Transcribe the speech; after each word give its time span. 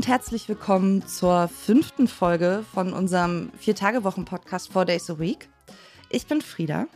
und 0.00 0.08
herzlich 0.08 0.48
willkommen 0.48 1.06
zur 1.06 1.48
fünften 1.48 2.08
Folge 2.08 2.64
von 2.72 2.94
unserem 2.94 3.52
Vier-Tage-Wochen-Podcast 3.58 4.72
Four 4.72 4.86
Days 4.86 5.10
a 5.10 5.18
Week. 5.18 5.50
Ich 6.08 6.26
bin 6.26 6.40
Frieda. 6.40 6.86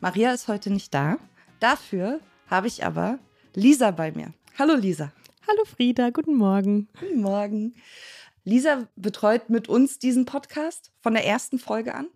Maria 0.00 0.32
ist 0.32 0.48
heute 0.48 0.70
nicht 0.70 0.92
da. 0.92 1.18
Dafür 1.60 2.18
habe 2.48 2.66
ich 2.66 2.84
aber 2.84 3.20
Lisa 3.54 3.92
bei 3.92 4.10
mir. 4.10 4.34
Hallo 4.58 4.74
Lisa. 4.74 5.12
Hallo 5.46 5.64
Frieda, 5.66 6.10
guten 6.10 6.34
Morgen. 6.34 6.88
Guten 6.98 7.20
Morgen. 7.20 7.76
Lisa 8.42 8.88
betreut 8.96 9.50
mit 9.50 9.68
uns 9.68 10.00
diesen 10.00 10.24
Podcast 10.24 10.90
von 11.00 11.14
der 11.14 11.24
ersten 11.24 11.60
Folge 11.60 11.94
an 11.94 12.08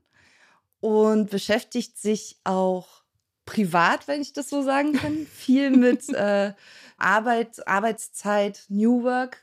und 0.81 1.31
beschäftigt 1.31 1.99
sich 1.99 2.41
auch 2.43 2.89
privat, 3.47 4.09
wenn 4.09 4.21
ich 4.21 4.33
das 4.33 4.49
so 4.49 4.65
sagen 4.65 4.95
kann, 4.95 5.25
viel 5.25 5.71
mit 5.71 6.09
äh, 6.13 6.53
Arbeit, 6.99 7.65
Arbeitszeit, 7.69 8.65
New 8.69 9.05
Work 9.05 9.39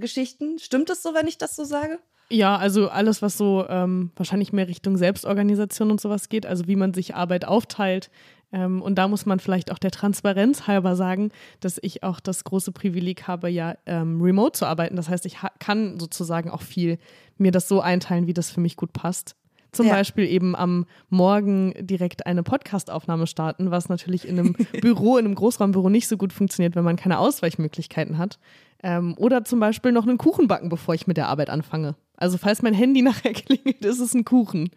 Geschichten. 0.00 0.58
Stimmt 0.58 0.90
es 0.90 1.02
so, 1.02 1.14
wenn 1.14 1.26
ich 1.26 1.38
das 1.38 1.56
so 1.56 1.64
sage? 1.64 1.98
Ja, 2.32 2.56
also 2.56 2.88
alles, 2.88 3.22
was 3.22 3.36
so 3.36 3.66
ähm, 3.68 4.12
wahrscheinlich 4.14 4.52
mehr 4.52 4.68
Richtung 4.68 4.96
Selbstorganisation 4.96 5.90
und 5.90 6.00
sowas 6.00 6.28
geht, 6.28 6.46
also 6.46 6.68
wie 6.68 6.76
man 6.76 6.94
sich 6.94 7.14
Arbeit 7.16 7.44
aufteilt. 7.44 8.10
Ähm, 8.52 8.82
und 8.82 8.96
da 8.96 9.08
muss 9.08 9.26
man 9.26 9.40
vielleicht 9.40 9.72
auch 9.72 9.78
der 9.78 9.90
Transparenz 9.90 10.66
halber 10.66 10.94
sagen, 10.94 11.30
dass 11.58 11.78
ich 11.82 12.02
auch 12.02 12.20
das 12.20 12.44
große 12.44 12.72
Privileg 12.72 13.26
habe, 13.26 13.48
ja 13.48 13.76
ähm, 13.86 14.20
remote 14.20 14.58
zu 14.58 14.66
arbeiten. 14.66 14.96
Das 14.96 15.08
heißt, 15.08 15.26
ich 15.26 15.38
kann 15.58 15.98
sozusagen 15.98 16.50
auch 16.50 16.62
viel 16.62 16.98
mir 17.36 17.50
das 17.50 17.68
so 17.68 17.80
einteilen, 17.80 18.26
wie 18.28 18.34
das 18.34 18.50
für 18.50 18.60
mich 18.60 18.76
gut 18.76 18.92
passt. 18.92 19.34
Zum 19.72 19.86
ja. 19.86 19.94
Beispiel 19.94 20.24
eben 20.24 20.56
am 20.56 20.86
Morgen 21.10 21.74
direkt 21.78 22.26
eine 22.26 22.42
Podcastaufnahme 22.42 23.28
starten, 23.28 23.70
was 23.70 23.88
natürlich 23.88 24.26
in 24.26 24.38
einem 24.38 24.52
Büro, 24.80 25.16
in 25.16 25.26
einem 25.26 25.36
Großraumbüro 25.36 25.88
nicht 25.88 26.08
so 26.08 26.16
gut 26.16 26.32
funktioniert, 26.32 26.74
wenn 26.74 26.84
man 26.84 26.96
keine 26.96 27.18
Ausweichmöglichkeiten 27.18 28.18
hat. 28.18 28.38
Ähm, 28.82 29.14
oder 29.18 29.44
zum 29.44 29.60
Beispiel 29.60 29.92
noch 29.92 30.06
einen 30.06 30.18
Kuchen 30.18 30.48
backen, 30.48 30.68
bevor 30.68 30.94
ich 30.94 31.06
mit 31.06 31.16
der 31.16 31.28
Arbeit 31.28 31.50
anfange. 31.50 31.96
Also 32.16 32.38
falls 32.38 32.62
mein 32.62 32.74
Handy 32.74 33.02
nachher 33.02 33.32
klingelt, 33.32 33.84
ist 33.84 34.00
es 34.00 34.14
ein 34.14 34.24
Kuchen. 34.24 34.70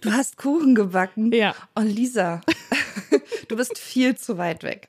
Du 0.00 0.12
hast 0.12 0.36
Kuchen 0.36 0.74
gebacken? 0.74 1.32
Ja. 1.32 1.54
Oh, 1.74 1.82
Lisa, 1.82 2.40
du 3.48 3.56
bist 3.56 3.78
viel 3.78 4.16
zu 4.16 4.38
weit 4.38 4.62
weg. 4.62 4.88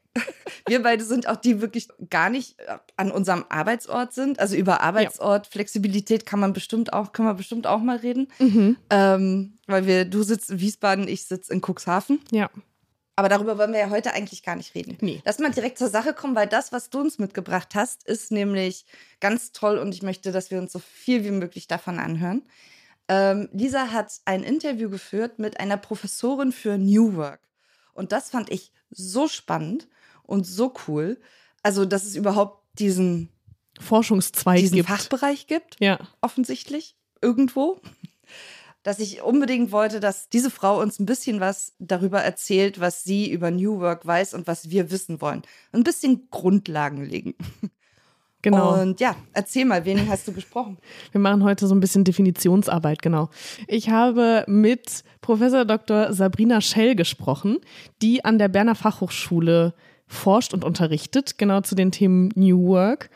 Wir 0.67 0.83
beide 0.83 1.03
sind 1.03 1.27
auch 1.27 1.37
die 1.37 1.61
wirklich 1.61 1.87
gar 2.09 2.29
nicht 2.29 2.55
an 2.97 3.11
unserem 3.11 3.45
Arbeitsort 3.49 4.13
sind. 4.13 4.39
Also 4.39 4.55
über 4.55 4.81
Arbeitsort, 4.81 5.47
ja. 5.47 5.51
Flexibilität 5.51 6.25
kann 6.25 6.39
man 6.39 6.53
bestimmt 6.53 6.93
auch, 6.93 7.11
können 7.11 7.27
wir 7.27 7.33
bestimmt 7.33 7.67
auch 7.67 7.79
mal 7.79 7.97
reden. 7.97 8.27
Mhm. 8.39 8.77
Ähm, 8.89 9.53
weil 9.67 9.87
wir, 9.87 10.05
du 10.05 10.23
sitzt 10.23 10.51
in 10.51 10.59
Wiesbaden, 10.59 11.07
ich 11.07 11.25
sitze 11.25 11.53
in 11.53 11.61
Cuxhaven. 11.61 12.19
Ja. 12.31 12.49
Aber 13.19 13.27
darüber 13.27 13.57
wollen 13.57 13.73
wir 13.73 13.81
ja 13.81 13.89
heute 13.89 14.13
eigentlich 14.13 14.43
gar 14.43 14.55
nicht 14.55 14.73
reden. 14.75 14.97
Nee. 15.01 15.21
Lass 15.25 15.39
mal 15.39 15.51
direkt 15.51 15.77
zur 15.77 15.89
Sache 15.89 16.13
kommen, 16.13 16.35
weil 16.35 16.47
das, 16.47 16.71
was 16.71 16.89
du 16.89 17.01
uns 17.01 17.19
mitgebracht 17.19 17.75
hast, 17.75 18.07
ist 18.07 18.31
nämlich 18.31 18.85
ganz 19.19 19.51
toll 19.51 19.77
und 19.77 19.93
ich 19.93 20.03
möchte, 20.03 20.31
dass 20.31 20.51
wir 20.51 20.57
uns 20.57 20.71
so 20.71 20.79
viel 20.79 21.25
wie 21.25 21.31
möglich 21.31 21.67
davon 21.67 21.99
anhören. 21.99 22.43
Ähm, 23.09 23.49
Lisa 23.51 23.91
hat 23.91 24.09
ein 24.23 24.41
Interview 24.41 24.89
geführt 24.89 25.37
mit 25.37 25.59
einer 25.59 25.75
Professorin 25.75 26.53
für 26.53 26.77
New 26.77 27.17
Work. 27.17 27.41
Und 27.93 28.13
das 28.13 28.29
fand 28.29 28.49
ich 28.51 28.71
so 28.89 29.27
spannend 29.27 29.89
und 30.23 30.47
so 30.47 30.73
cool. 30.87 31.19
Also, 31.61 31.83
dass 31.83 32.05
es 32.05 32.15
überhaupt 32.15 32.63
diesen 32.79 33.27
Forschungszweig 33.81 34.59
diesen 34.59 34.77
gibt. 34.77 34.87
Fachbereich 34.87 35.45
gibt. 35.47 35.75
Ja. 35.81 35.99
Offensichtlich. 36.21 36.95
Irgendwo 37.21 37.81
dass 38.83 38.99
ich 38.99 39.21
unbedingt 39.21 39.71
wollte, 39.71 39.99
dass 39.99 40.29
diese 40.29 40.49
Frau 40.49 40.81
uns 40.81 40.99
ein 40.99 41.05
bisschen 41.05 41.39
was 41.39 41.73
darüber 41.79 42.21
erzählt, 42.21 42.79
was 42.79 43.03
sie 43.03 43.29
über 43.29 43.51
New 43.51 43.79
Work 43.79 44.05
weiß 44.05 44.33
und 44.33 44.47
was 44.47 44.69
wir 44.69 44.91
wissen 44.91 45.21
wollen. 45.21 45.41
Ein 45.71 45.83
bisschen 45.83 46.29
Grundlagen 46.31 47.03
legen. 47.03 47.35
Genau. 48.41 48.81
Und 48.81 49.01
ja, 49.01 49.15
erzähl 49.33 49.65
mal, 49.65 49.83
wen 49.83 50.07
hast 50.07 50.25
du 50.27 50.31
gesprochen? 50.31 50.77
Wir 51.11 51.19
machen 51.19 51.43
heute 51.43 51.67
so 51.67 51.75
ein 51.75 51.81
bisschen 51.81 52.05
Definitionsarbeit, 52.05 53.01
genau. 53.01 53.29
Ich 53.67 53.89
habe 53.89 54.45
mit 54.47 55.03
Professor 55.19 55.65
Dr. 55.65 56.13
Sabrina 56.13 56.61
Schell 56.61 56.95
gesprochen, 56.95 57.57
die 58.01 58.23
an 58.23 58.39
der 58.39 58.47
Berner 58.47 58.75
Fachhochschule 58.75 59.73
forscht 60.07 60.53
und 60.53 60.63
unterrichtet, 60.63 61.37
genau 61.37 61.61
zu 61.61 61.75
den 61.75 61.91
Themen 61.91 62.31
New 62.35 62.67
Work. 62.67 63.09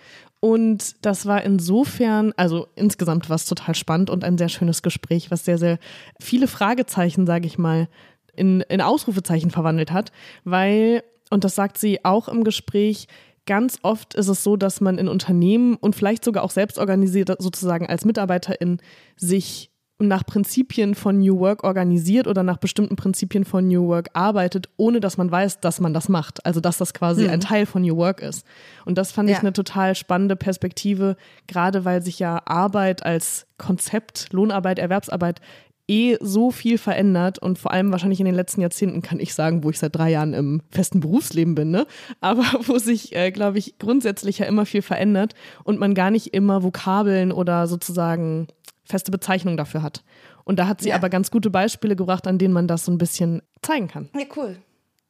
Und 0.44 1.06
das 1.06 1.26
war 1.26 1.42
insofern, 1.46 2.34
also 2.36 2.68
insgesamt 2.76 3.30
war 3.30 3.38
es 3.38 3.46
total 3.46 3.76
spannend 3.76 4.10
und 4.10 4.26
ein 4.26 4.38
sehr 4.38 4.50
schönes 4.50 4.82
Gespräch, 4.82 5.32
was 5.32 5.46
sehr, 5.46 5.58
sehr 5.58 5.80
viele 6.20 6.50
Fragezeichen, 6.50 7.26
sage 7.26 7.48
ich 7.48 7.58
mal, 7.58 7.88
in, 8.36 8.60
in 8.60 8.82
Ausrufezeichen 8.82 9.52
verwandelt 9.52 9.94
hat, 9.94 10.12
weil, 10.44 11.02
und 11.30 11.46
das 11.46 11.56
sagt 11.56 11.78
sie 11.78 12.04
auch 12.04 12.28
im 12.28 12.44
Gespräch, 12.44 13.08
ganz 13.46 13.80
oft 13.84 14.16
ist 14.16 14.28
es 14.28 14.44
so, 14.44 14.58
dass 14.58 14.82
man 14.82 14.98
in 14.98 15.08
Unternehmen 15.08 15.78
und 15.78 15.96
vielleicht 15.96 16.26
sogar 16.26 16.44
auch 16.44 16.52
selbst 16.52 16.78
organisiert 16.78 17.34
sozusagen 17.40 17.88
als 17.88 18.04
Mitarbeiterin 18.04 18.82
sich 19.16 19.72
nach 20.00 20.26
Prinzipien 20.26 20.96
von 20.96 21.20
New 21.20 21.40
Work 21.40 21.64
organisiert 21.64 22.28
oder 22.28 22.44
nach 22.44 22.58
bestimmten 22.58 22.96
Prinzipien 22.96 23.46
von 23.46 23.68
New 23.68 23.88
Work 23.88 24.10
arbeitet, 24.14 24.70
ohne 24.76 25.00
dass 25.00 25.18
man 25.18 25.32
weiß, 25.32 25.60
dass 25.60 25.80
man 25.80 25.94
das 25.94 26.10
macht. 26.10 26.46
Also 26.46 26.60
dass 26.60 26.78
das 26.78 26.94
quasi 26.94 27.26
hm. 27.26 27.32
ein 27.32 27.40
Teil 27.40 27.66
von 27.66 27.84
New 27.84 27.96
Work 27.96 28.22
ist. 28.22 28.46
Und 28.86 28.98
das 28.98 29.12
fand 29.12 29.30
ja. 29.30 29.36
ich 29.36 29.42
eine 29.42 29.54
total 29.54 29.96
spannende 29.96 30.36
Perspektive, 30.36 31.16
gerade 31.48 31.86
weil 31.86 32.02
sich 32.02 32.20
ja 32.20 32.42
Arbeit 32.46 33.06
als 33.06 33.48
Konzept, 33.58 34.34
Lohnarbeit, 34.34 34.80
Erwerbsarbeit 34.80 35.42
eh 35.88 36.18
so 36.22 36.52
viel 36.52 36.78
verändert 36.78 37.40
und 37.40 37.60
vor 37.60 37.72
allem 37.72 37.92
wahrscheinlich 37.92 38.20
in 38.20 38.26
den 38.26 38.36
letzten 38.36 38.62
Jahrzehnten 38.62 39.02
kann 39.02 39.20
ich 39.20 39.34
sagen, 39.34 39.64
wo 39.64 39.70
ich 39.70 39.80
seit 39.80 39.96
drei 39.96 40.12
Jahren 40.12 40.34
im 40.34 40.62
festen 40.70 41.02
Berufsleben 41.02 41.56
bin, 41.56 41.72
ne? 41.72 41.86
aber 42.22 42.46
wo 42.66 42.78
sich, 42.78 43.16
äh, 43.16 43.32
glaube 43.32 43.58
ich, 43.58 43.78
grundsätzlich 43.80 44.40
ja 44.40 44.46
immer 44.46 44.66
viel 44.66 44.82
verändert 44.82 45.34
und 45.64 45.80
man 45.80 45.94
gar 45.94 46.10
nicht 46.10 46.34
immer 46.34 46.64
Vokabeln 46.64 47.32
oder 47.32 47.68
sozusagen 47.68 48.48
feste 48.84 49.12
Bezeichnung 49.12 49.58
dafür 49.58 49.82
hat. 49.82 50.04
Und 50.44 50.60
da 50.60 50.68
hat 50.68 50.82
sie 50.82 50.90
ja. 50.90 50.96
aber 50.96 51.10
ganz 51.10 51.32
gute 51.32 51.50
Beispiele 51.50 51.96
gebracht, 51.96 52.28
an 52.28 52.38
denen 52.38 52.54
man 52.54 52.68
das 52.68 52.86
so 52.86 52.92
ein 52.92 52.98
bisschen 52.98 53.42
zeigen 53.62 53.88
kann. 53.88 54.10
Ja, 54.14 54.26
cool. 54.36 54.58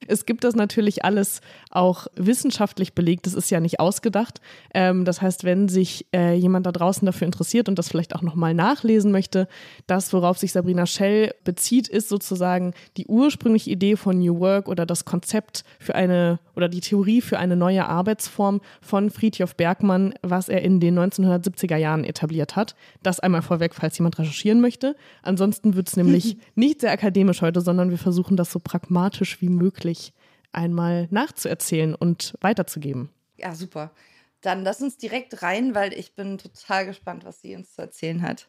Es 0.07 0.25
gibt 0.25 0.43
das 0.43 0.55
natürlich 0.55 1.05
alles 1.05 1.41
auch 1.69 2.07
wissenschaftlich 2.15 2.93
belegt. 2.93 3.25
Das 3.25 3.33
ist 3.33 3.49
ja 3.49 3.59
nicht 3.59 3.79
ausgedacht. 3.79 4.41
Ähm, 4.73 5.05
das 5.05 5.21
heißt, 5.21 5.43
wenn 5.43 5.69
sich 5.69 6.05
äh, 6.13 6.35
jemand 6.35 6.65
da 6.65 6.71
draußen 6.71 7.05
dafür 7.05 7.25
interessiert 7.25 7.69
und 7.69 7.79
das 7.79 7.89
vielleicht 7.89 8.15
auch 8.15 8.21
nochmal 8.21 8.53
nachlesen 8.53 9.11
möchte, 9.11 9.47
das, 9.87 10.13
worauf 10.13 10.37
sich 10.37 10.51
Sabrina 10.51 10.85
Schell 10.85 11.33
bezieht, 11.43 11.87
ist 11.87 12.09
sozusagen 12.09 12.73
die 12.97 13.07
ursprüngliche 13.07 13.71
Idee 13.71 13.95
von 13.95 14.19
New 14.19 14.39
Work 14.39 14.67
oder 14.67 14.85
das 14.85 15.05
Konzept 15.05 15.63
für 15.79 15.95
eine 15.95 16.39
oder 16.55 16.69
die 16.69 16.81
Theorie 16.81 17.21
für 17.21 17.39
eine 17.39 17.55
neue 17.55 17.85
Arbeitsform 17.87 18.61
von 18.81 19.09
Friedhof 19.09 19.55
Bergmann, 19.55 20.13
was 20.21 20.49
er 20.49 20.61
in 20.61 20.79
den 20.79 20.97
1970er 20.97 21.77
Jahren 21.77 22.03
etabliert 22.03 22.55
hat. 22.55 22.75
Das 23.01 23.19
einmal 23.19 23.41
vorweg, 23.41 23.73
falls 23.73 23.97
jemand 23.97 24.19
recherchieren 24.19 24.61
möchte. 24.61 24.95
Ansonsten 25.21 25.75
wird 25.75 25.87
es 25.87 25.97
nämlich 25.97 26.37
nicht 26.55 26.81
sehr 26.81 26.91
akademisch 26.91 27.41
heute, 27.41 27.61
sondern 27.61 27.89
wir 27.89 27.97
versuchen 27.97 28.37
das 28.37 28.51
so 28.51 28.59
pragmatisch 28.59 29.41
wie 29.41 29.49
möglich 29.49 29.92
wirklich 29.93 30.13
einmal 30.51 31.07
nachzuerzählen 31.09 31.95
und 31.95 32.35
weiterzugeben. 32.41 33.09
Ja, 33.37 33.55
super. 33.55 33.91
Dann 34.41 34.63
lass 34.63 34.81
uns 34.81 34.97
direkt 34.97 35.41
rein, 35.41 35.73
weil 35.73 35.93
ich 35.93 36.15
bin 36.15 36.37
total 36.37 36.85
gespannt, 36.85 37.25
was 37.25 37.41
sie 37.41 37.55
uns 37.55 37.73
zu 37.73 37.81
erzählen 37.81 38.21
hat. 38.21 38.47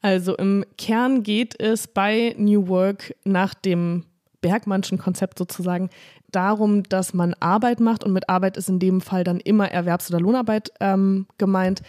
Also 0.00 0.36
im 0.36 0.64
Kern 0.78 1.22
geht 1.22 1.60
es 1.60 1.86
bei 1.88 2.34
New 2.36 2.68
Work 2.68 3.14
nach 3.24 3.54
dem 3.54 4.04
Bergmannschen 4.40 4.98
Konzept 4.98 5.38
sozusagen 5.38 5.88
darum, 6.30 6.82
dass 6.84 7.14
man 7.14 7.34
Arbeit 7.40 7.80
macht 7.80 8.04
und 8.04 8.12
mit 8.12 8.28
Arbeit 8.28 8.56
ist 8.56 8.68
in 8.68 8.78
dem 8.78 9.00
Fall 9.00 9.24
dann 9.24 9.38
immer 9.38 9.70
Erwerbs- 9.70 10.10
oder 10.10 10.20
Lohnarbeit 10.20 10.72
ähm, 10.80 11.26
gemeint, 11.38 11.82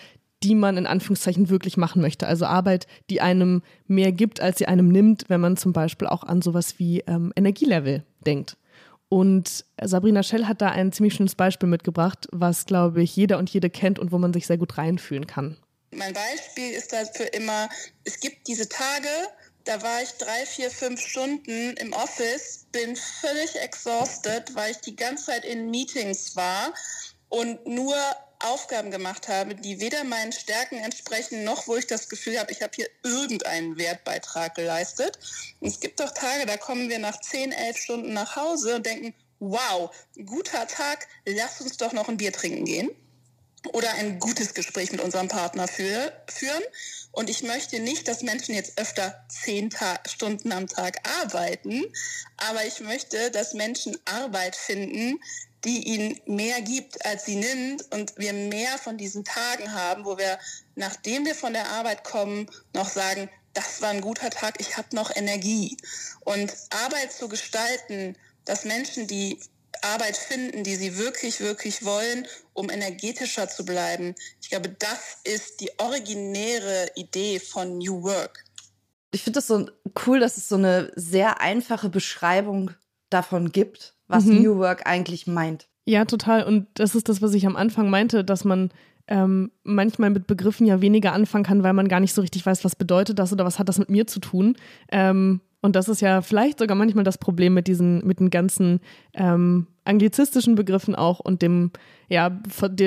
die 0.43 0.55
man 0.55 0.77
in 0.77 0.85
Anführungszeichen 0.85 1.49
wirklich 1.49 1.77
machen 1.77 2.01
möchte. 2.01 2.27
Also 2.27 2.45
Arbeit, 2.45 2.87
die 3.09 3.21
einem 3.21 3.63
mehr 3.87 4.11
gibt, 4.11 4.41
als 4.41 4.57
sie 4.57 4.67
einem 4.67 4.89
nimmt, 4.89 5.25
wenn 5.29 5.41
man 5.41 5.57
zum 5.57 5.73
Beispiel 5.73 6.07
auch 6.07 6.23
an 6.23 6.41
sowas 6.41 6.79
wie 6.79 6.99
ähm, 7.07 7.31
Energielevel 7.35 8.03
denkt. 8.25 8.57
Und 9.09 9.65
Sabrina 9.81 10.23
Schell 10.23 10.45
hat 10.45 10.61
da 10.61 10.69
ein 10.69 10.91
ziemlich 10.91 11.13
schönes 11.13 11.35
Beispiel 11.35 11.69
mitgebracht, 11.69 12.27
was, 12.31 12.65
glaube 12.65 13.03
ich, 13.03 13.15
jeder 13.15 13.37
und 13.37 13.49
jede 13.49 13.69
kennt 13.69 13.99
und 13.99 14.11
wo 14.11 14.17
man 14.17 14.33
sich 14.33 14.47
sehr 14.47 14.57
gut 14.57 14.77
reinfühlen 14.77 15.27
kann. 15.27 15.57
Mein 15.91 16.13
Beispiel 16.13 16.71
ist 16.71 16.91
dafür 16.91 17.31
immer, 17.33 17.69
es 18.03 18.19
gibt 18.19 18.47
diese 18.47 18.67
Tage, 18.67 19.07
da 19.65 19.81
war 19.83 20.01
ich 20.01 20.09
drei, 20.13 20.45
vier, 20.47 20.71
fünf 20.71 20.99
Stunden 20.99 21.75
im 21.77 21.93
Office, 21.93 22.65
bin 22.71 22.95
völlig 22.95 23.55
exhausted, 23.61 24.55
weil 24.55 24.71
ich 24.71 24.77
die 24.77 24.95
ganze 24.95 25.25
Zeit 25.25 25.45
in 25.45 25.69
Meetings 25.69 26.35
war 26.35 26.73
und 27.29 27.65
nur 27.67 27.95
Aufgaben 28.43 28.91
gemacht 28.91 29.27
habe, 29.27 29.55
die 29.55 29.79
weder 29.79 30.03
meinen 30.03 30.31
Stärken 30.31 30.77
entsprechen, 30.77 31.43
noch 31.43 31.67
wo 31.67 31.75
ich 31.75 31.87
das 31.87 32.09
Gefühl 32.09 32.39
habe, 32.39 32.51
ich 32.51 32.61
habe 32.61 32.73
hier 32.75 32.87
irgendeinen 33.03 33.77
Wertbeitrag 33.77 34.55
geleistet. 34.55 35.17
Und 35.59 35.67
es 35.67 35.79
gibt 35.79 35.99
doch 35.99 36.11
Tage, 36.11 36.45
da 36.45 36.57
kommen 36.57 36.89
wir 36.89 36.99
nach 36.99 37.19
10, 37.19 37.51
11 37.51 37.77
Stunden 37.77 38.13
nach 38.13 38.35
Hause 38.35 38.75
und 38.75 38.85
denken, 38.85 39.13
wow, 39.39 39.93
guter 40.25 40.67
Tag, 40.67 41.07
lass 41.25 41.61
uns 41.61 41.77
doch 41.77 41.93
noch 41.93 42.09
ein 42.09 42.17
Bier 42.17 42.31
trinken 42.31 42.65
gehen 42.65 42.89
oder 43.71 43.91
ein 43.93 44.19
gutes 44.19 44.53
Gespräch 44.53 44.91
mit 44.91 45.01
unserem 45.01 45.27
Partner 45.27 45.67
für, 45.67 46.11
führen. 46.27 46.63
Und 47.11 47.29
ich 47.29 47.43
möchte 47.43 47.79
nicht, 47.79 48.07
dass 48.07 48.23
Menschen 48.23 48.55
jetzt 48.55 48.77
öfter 48.77 49.25
zehn 49.29 49.69
Ta 49.69 49.99
Stunden 50.07 50.51
am 50.51 50.67
Tag 50.67 50.99
arbeiten, 51.21 51.83
aber 52.37 52.65
ich 52.65 52.79
möchte, 52.81 53.31
dass 53.31 53.53
Menschen 53.53 53.97
Arbeit 54.05 54.55
finden, 54.55 55.19
die 55.65 55.87
ihnen 55.87 56.19
mehr 56.25 56.61
gibt, 56.61 57.05
als 57.05 57.25
sie 57.25 57.35
nimmt 57.35 57.91
und 57.93 58.13
wir 58.17 58.33
mehr 58.33 58.77
von 58.77 58.97
diesen 58.97 59.23
Tagen 59.23 59.73
haben, 59.73 60.05
wo 60.05 60.17
wir, 60.17 60.37
nachdem 60.75 61.25
wir 61.25 61.35
von 61.35 61.53
der 61.53 61.69
Arbeit 61.69 62.03
kommen, 62.03 62.49
noch 62.73 62.89
sagen, 62.89 63.29
das 63.53 63.81
war 63.81 63.89
ein 63.89 64.01
guter 64.01 64.29
Tag, 64.29 64.55
ich 64.59 64.77
habe 64.77 64.95
noch 64.95 65.15
Energie. 65.15 65.77
Und 66.21 66.51
Arbeit 66.85 67.13
zu 67.13 67.29
gestalten, 67.29 68.17
dass 68.45 68.65
Menschen, 68.65 69.07
die 69.07 69.39
Arbeit 69.81 70.17
finden, 70.17 70.63
die 70.63 70.75
sie 70.75 70.97
wirklich, 70.97 71.39
wirklich 71.39 71.83
wollen, 71.83 72.27
um 72.53 72.69
energetischer 72.69 73.49
zu 73.49 73.65
bleiben. 73.65 74.15
Ich 74.41 74.49
glaube, 74.49 74.69
das 74.69 75.17
ist 75.23 75.61
die 75.61 75.71
originäre 75.77 76.91
Idee 76.95 77.39
von 77.39 77.77
New 77.77 78.03
Work. 78.03 78.43
Ich 79.11 79.23
finde 79.23 79.37
das 79.37 79.47
so 79.47 79.69
cool, 80.05 80.19
dass 80.19 80.37
es 80.37 80.49
so 80.49 80.55
eine 80.55 80.91
sehr 80.95 81.41
einfache 81.41 81.89
Beschreibung 81.89 82.71
davon 83.09 83.51
gibt, 83.51 83.92
was 84.07 84.25
mhm. 84.25 84.41
New 84.41 84.57
Work 84.57 84.85
eigentlich 84.85 85.27
meint. 85.27 85.67
Ja, 85.85 86.05
total. 86.05 86.43
Und 86.43 86.67
das 86.75 86.95
ist 86.95 87.09
das, 87.09 87.21
was 87.21 87.33
ich 87.33 87.45
am 87.45 87.55
Anfang 87.55 87.89
meinte, 87.89 88.23
dass 88.23 88.45
man 88.45 88.69
ähm, 89.07 89.51
manchmal 89.63 90.09
mit 90.09 90.27
Begriffen 90.27 90.65
ja 90.65 90.81
weniger 90.81 91.13
anfangen 91.13 91.43
kann, 91.43 91.63
weil 91.63 91.73
man 91.73 91.89
gar 91.89 91.99
nicht 91.99 92.13
so 92.13 92.21
richtig 92.21 92.45
weiß, 92.45 92.63
was 92.63 92.75
bedeutet 92.75 93.19
das 93.19 93.33
oder 93.33 93.43
was 93.43 93.59
hat 93.59 93.67
das 93.67 93.79
mit 93.79 93.89
mir 93.89 94.07
zu 94.07 94.19
tun. 94.19 94.55
Ähm, 94.91 95.41
und 95.61 95.77
das 95.77 95.87
ist 95.87 96.01
ja 96.01 96.21
vielleicht 96.21 96.59
sogar 96.59 96.75
manchmal 96.75 97.05
das 97.05 97.17
Problem 97.17 97.53
mit 97.53 97.67
diesen, 97.67 98.05
mit 98.05 98.19
den 98.19 98.29
ganzen 98.29 98.81
ähm, 99.13 99.67
anglizistischen 99.85 100.55
Begriffen 100.55 100.93
auch 100.93 101.21
und 101.21 101.41
dem, 101.41 101.71
ja, 102.09 102.37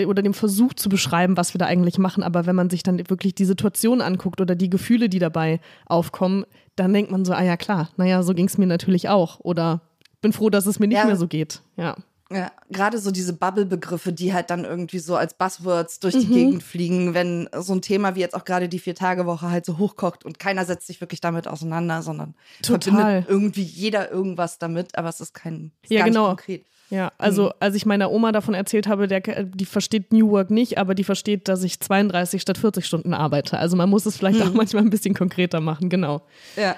oder 0.07 0.23
dem 0.23 0.35
Versuch 0.35 0.75
zu 0.75 0.91
beschreiben, 0.91 1.39
was 1.39 1.55
wir 1.55 1.59
da 1.59 1.67
eigentlich 1.67 1.99
machen. 1.99 2.23
Aber 2.23 2.45
wenn 2.45 2.55
man 2.57 2.69
sich 2.69 2.83
dann 2.83 2.99
wirklich 3.09 3.35
die 3.35 3.47
Situation 3.47 4.03
anguckt 4.03 4.43
oder 4.43 4.55
die 4.55 4.69
Gefühle, 4.69 5.09
die 5.09 5.19
dabei 5.19 5.61
aufkommen, 5.87 6.45
dann 6.77 6.93
denkt 6.93 7.11
man 7.11 7.25
so, 7.25 7.33
ah 7.33 7.43
ja 7.43 7.57
klar, 7.57 7.89
naja, 7.97 8.23
so 8.23 8.35
ging 8.35 8.47
es 8.47 8.59
mir 8.59 8.67
natürlich 8.67 9.09
auch. 9.09 9.41
Oder 9.41 9.81
bin 10.27 10.33
froh, 10.33 10.51
dass 10.51 10.67
es 10.67 10.81
mir 10.81 10.89
nicht 10.89 10.99
ja. 10.99 11.05
mehr 11.05 11.17
so 11.17 11.29
geht. 11.29 11.63
Ja. 11.77 11.97
Ja, 12.29 12.51
gerade 12.71 12.99
so 12.99 13.13
diese 13.13 13.35
Bubble-Begriffe, 13.35 14.13
die 14.13 14.35
halt 14.35 14.51
dann 14.51 14.65
irgendwie 14.65 14.99
so 14.99 15.15
als 15.15 15.35
Buzzwords 15.35 16.01
durch 16.01 16.19
die 16.19 16.27
mhm. 16.27 16.35
Gegend 16.35 16.63
fliegen, 16.65 17.15
wenn 17.15 17.49
so 17.57 17.73
ein 17.73 17.83
Thema 17.83 18.17
wie 18.17 18.21
jetzt 18.21 18.35
auch 18.35 18.45
gerade 18.45 18.69
die 18.69 18.81
Vier-Tage-Woche 18.81 19.49
halt 19.49 19.65
so 19.65 19.79
hochkocht 19.79 20.25
und 20.25 20.41
keiner 20.41 20.65
setzt 20.65 20.89
sich 20.89 21.01
wirklich 21.01 21.21
damit 21.21 21.47
auseinander, 21.47 22.03
sondern 22.03 22.35
Total. 22.63 23.25
irgendwie 23.29 23.63
jeder 23.63 24.11
irgendwas 24.11 24.59
damit, 24.59 24.99
aber 24.99 25.09
es 25.09 25.21
ist 25.21 25.35
kein 25.35 25.71
ist 25.83 25.93
ja, 25.93 26.05
genau. 26.05 26.27
konkret. 26.31 26.67
Ja, 26.91 27.13
also 27.17 27.45
mhm. 27.45 27.53
als 27.61 27.77
ich 27.77 27.87
meiner 27.87 28.11
Oma 28.11 28.33
davon 28.33 28.55
erzählt 28.55 28.89
habe, 28.89 29.07
der, 29.07 29.21
die 29.21 29.65
versteht 29.65 30.13
New 30.13 30.31
Work 30.31 30.51
nicht, 30.51 30.79
aber 30.79 30.97
die 30.97 31.05
versteht, 31.05 31.47
dass 31.47 31.63
ich 31.63 31.79
32 31.79 32.43
statt 32.43 32.59
40 32.59 32.85
Stunden 32.85 33.15
arbeite. 33.15 33.59
Also 33.59 33.77
man 33.77 33.89
muss 33.89 34.05
es 34.05 34.17
vielleicht 34.17 34.41
mhm. 34.41 34.49
auch 34.49 34.53
manchmal 34.53 34.83
ein 34.83 34.91
bisschen 34.91 35.15
konkreter 35.15 35.61
machen, 35.61 35.91
genau. 35.91 36.23
Ja 36.57 36.75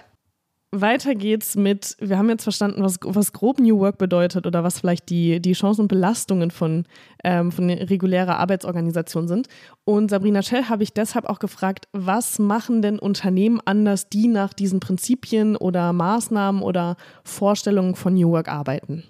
weiter 0.70 1.14
geht's 1.14 1.56
mit, 1.56 1.96
wir 1.98 2.18
haben 2.18 2.28
jetzt 2.28 2.42
verstanden, 2.42 2.82
was, 2.82 2.98
was 3.02 3.32
grob 3.32 3.58
New 3.58 3.78
Work 3.78 3.98
bedeutet 3.98 4.46
oder 4.46 4.64
was 4.64 4.80
vielleicht 4.80 5.08
die, 5.08 5.40
die 5.40 5.52
Chancen 5.52 5.82
und 5.82 5.88
Belastungen 5.88 6.50
von, 6.50 6.84
ähm, 7.24 7.50
von 7.50 7.70
regulärer 7.70 8.38
Arbeitsorganisation 8.38 9.28
sind. 9.28 9.48
Und 9.84 10.10
Sabrina 10.10 10.42
Schell 10.42 10.64
habe 10.64 10.82
ich 10.82 10.92
deshalb 10.92 11.26
auch 11.26 11.38
gefragt, 11.38 11.88
was 11.92 12.38
machen 12.38 12.82
denn 12.82 12.98
Unternehmen 12.98 13.60
anders, 13.64 14.08
die 14.08 14.28
nach 14.28 14.52
diesen 14.52 14.80
Prinzipien 14.80 15.56
oder 15.56 15.92
Maßnahmen 15.92 16.62
oder 16.62 16.96
Vorstellungen 17.24 17.94
von 17.94 18.14
New 18.14 18.30
Work 18.30 18.48
arbeiten? 18.48 19.04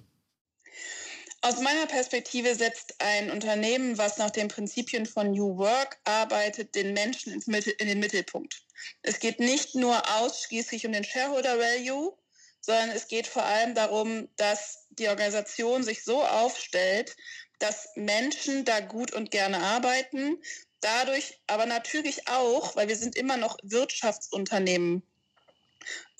Aus 1.41 1.61
meiner 1.61 1.87
Perspektive 1.87 2.55
setzt 2.55 2.97
ein 2.99 3.31
Unternehmen, 3.31 3.97
was 3.97 4.19
nach 4.19 4.31
den 4.31 4.49
Prinzipien 4.49 5.07
von 5.07 5.31
New 5.31 5.57
Work 5.57 5.99
arbeitet, 6.05 6.75
den 6.75 6.93
Menschen 6.95 7.33
in 7.33 7.87
den 7.87 8.01
Mittelpunkt. 8.01 8.65
Es 9.03 9.21
geht 9.21 9.39
nicht 9.39 9.77
nur 9.77 10.03
ausschließlich 10.19 10.85
um 10.87 10.93
den 10.93 11.05
Shareholder 11.05 11.59
Value, 11.59 12.17
sondern 12.61 12.91
es 12.91 13.07
geht 13.07 13.29
vor 13.29 13.45
allem 13.45 13.75
darum, 13.75 14.29
dass 14.37 14.87
die 14.91 15.09
Organisation 15.09 15.85
sich 15.85 16.05
so 16.05 16.23
aufstellt, 16.23 17.17
dass 17.61 17.89
Menschen 17.95 18.65
da 18.65 18.81
gut 18.81 19.13
und 19.13 19.31
gerne 19.31 19.59
arbeiten, 19.59 20.43
dadurch 20.81 21.41
aber 21.47 21.67
natürlich 21.67 22.29
auch, 22.29 22.75
weil 22.75 22.89
wir 22.89 22.97
sind 22.97 23.17
immer 23.17 23.37
noch 23.37 23.57
Wirtschaftsunternehmen, 23.63 25.03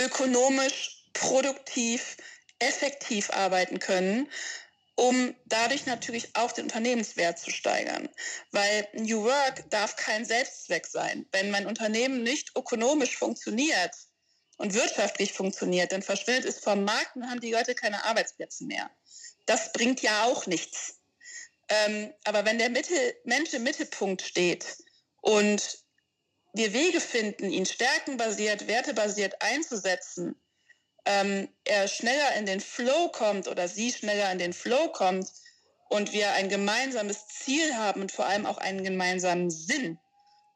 ökonomisch, 0.01 1.05
produktiv, 1.13 2.17
effektiv 2.61 3.31
arbeiten 3.31 3.79
können, 3.79 4.29
um 4.99 5.33
dadurch 5.45 5.87
natürlich 5.87 6.35
auch 6.35 6.51
den 6.51 6.65
Unternehmenswert 6.65 7.39
zu 7.39 7.53
steigern. 7.53 8.09
Weil 8.51 8.89
New 8.95 9.23
Work 9.23 9.71
darf 9.71 9.95
kein 9.95 10.25
Selbstzweck 10.25 10.87
sein. 10.87 11.25
Wenn 11.31 11.53
mein 11.53 11.67
Unternehmen 11.67 12.25
nicht 12.25 12.51
ökonomisch 12.57 13.17
funktioniert 13.17 13.95
und 14.57 14.75
wirtschaftlich 14.75 15.33
funktioniert, 15.33 15.93
dann 15.93 16.03
verschwindet 16.03 16.47
es 16.47 16.59
vom 16.59 16.83
Markt 16.83 17.15
und 17.15 17.31
haben 17.31 17.41
die 17.41 17.53
Leute 17.53 17.77
keine 17.77 18.05
Arbeitsplätze 18.07 18.65
mehr. 18.65 18.91
Das 19.47 19.73
bringt 19.73 20.03
ja 20.03 20.25
auch 20.25 20.47
nichts. 20.47 20.99
Ähm, 21.69 22.13
aber 22.25 22.45
wenn 22.45 22.59
der 22.59 22.71
Mitte, 22.71 22.93
Mensch 23.23 23.55
im 23.55 23.63
Mittelpunkt 23.63 24.23
steht 24.23 24.67
und 25.21 25.79
wir 26.55 26.73
Wege 26.73 27.01
finden, 27.01 27.51
ihn 27.51 27.67
stärkenbasiert, 27.67 28.67
wertebasiert 28.67 29.41
einzusetzen, 29.43 30.35
ähm, 31.05 31.49
er 31.65 31.89
schneller 31.89 32.35
in 32.37 32.47
den 32.47 32.61
Flow 32.61 33.09
kommt 33.09 33.49
oder 33.49 33.69
sie 33.69 33.93
schneller 33.93 34.31
in 34.33 34.39
den 34.39 34.53
Flow 34.53 34.89
kommt 34.89 35.29
und 35.89 36.13
wir 36.13 36.33
ein 36.33 36.49
gemeinsames 36.49 37.27
Ziel 37.29 37.75
haben 37.77 38.03
und 38.03 38.13
vor 38.13 38.27
allem 38.27 38.47
auch 38.47 38.59
einen 38.59 38.85
gemeinsamen 38.85 39.51
Sinn, 39.51 39.99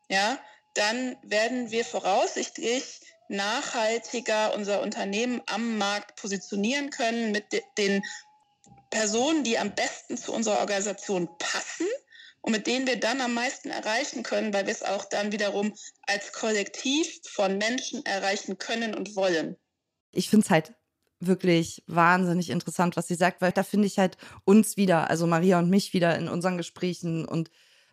ja, 0.09 0.39
dann 0.75 1.17
werden 1.23 1.71
wir 1.71 1.85
voraussichtlich 1.85 3.01
nachhaltiger 3.29 4.55
unser 4.55 4.83
Unternehmen 4.83 5.41
am 5.47 5.79
Markt 5.79 6.17
positionieren 6.17 6.91
können 6.91 7.33
mit 7.33 7.53
de 7.53 7.63
den 7.79 8.03
Personen, 8.91 9.43
die 9.43 9.59
am 9.59 9.75
besten 9.75 10.19
zu 10.19 10.35
unserer 10.35 10.61
Organisation 10.61 11.29
passen 11.39 11.87
und 12.43 12.53
mit 12.53 12.67
denen 12.67 12.87
wir 12.87 13.01
dann 13.01 13.23
am 13.23 13.33
meisten 13.33 13.71
erreichen 13.71 14.23
können, 14.23 14.53
weil 14.53 14.67
wir 14.67 14.73
es 14.73 14.83
auch 14.83 15.07
dann 15.07 15.33
wiederum 15.33 15.75
als 16.03 16.33
Kollektiv 16.33 17.21
von 17.27 17.57
Menschen 17.57 18.05
erreichen 18.05 18.59
können 18.59 18.95
und 18.95 19.17
wollen 19.17 19.57
ich 20.13 20.31
finde 20.31 20.45
es 20.45 20.51
halt 20.51 20.73
wirklich 21.21 21.85
wahnsinnig 21.87 22.51
interessant, 22.51 22.97
was 22.97 23.09
sie 23.09 23.15
sagt, 23.15 23.41
weil 23.41 23.53
da 23.53 23.63
finde 23.63 23.87
ich 23.87 23.99
halt 23.99 24.17
uns 24.45 24.77
wieder, 24.77 25.09
also 25.09 25.27
Maria 25.27 25.59
und 25.59 25.71
mich 25.71 25.93
wieder 25.93 26.17
in 26.17 26.29
unseren 26.29 26.57
Gesprächen 26.57 27.25
und 27.25 27.51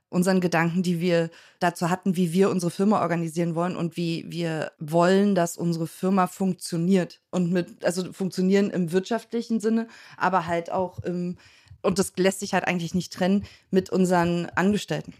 unseren 0.09 0.41
Gedanken, 0.41 0.81
die 0.81 0.99
wir 0.99 1.29
dazu 1.59 1.89
hatten, 1.89 2.15
wie 2.15 2.33
wir 2.33 2.49
unsere 2.49 2.71
Firma 2.71 3.01
organisieren 3.01 3.53
wollen 3.53 3.75
und 3.75 3.95
wie 3.95 4.25
wir 4.27 4.71
wollen, 4.79 5.35
dass 5.35 5.55
unsere 5.55 5.85
Firma 5.85 6.25
funktioniert 6.25 7.21
und 7.29 7.51
mit, 7.51 7.85
also 7.85 8.11
funktionieren 8.11 8.71
im 8.71 8.91
wirtschaftlichen 8.91 9.59
Sinne, 9.59 9.87
aber 10.17 10.47
halt 10.47 10.71
auch 10.71 10.99
im, 11.03 11.37
und 11.83 11.99
das 11.99 12.13
lässt 12.17 12.39
sich 12.39 12.53
halt 12.53 12.65
eigentlich 12.65 12.95
nicht 12.95 13.13
trennen, 13.13 13.45
mit 13.69 13.91
unseren 13.91 14.47
Angestellten. 14.55 15.13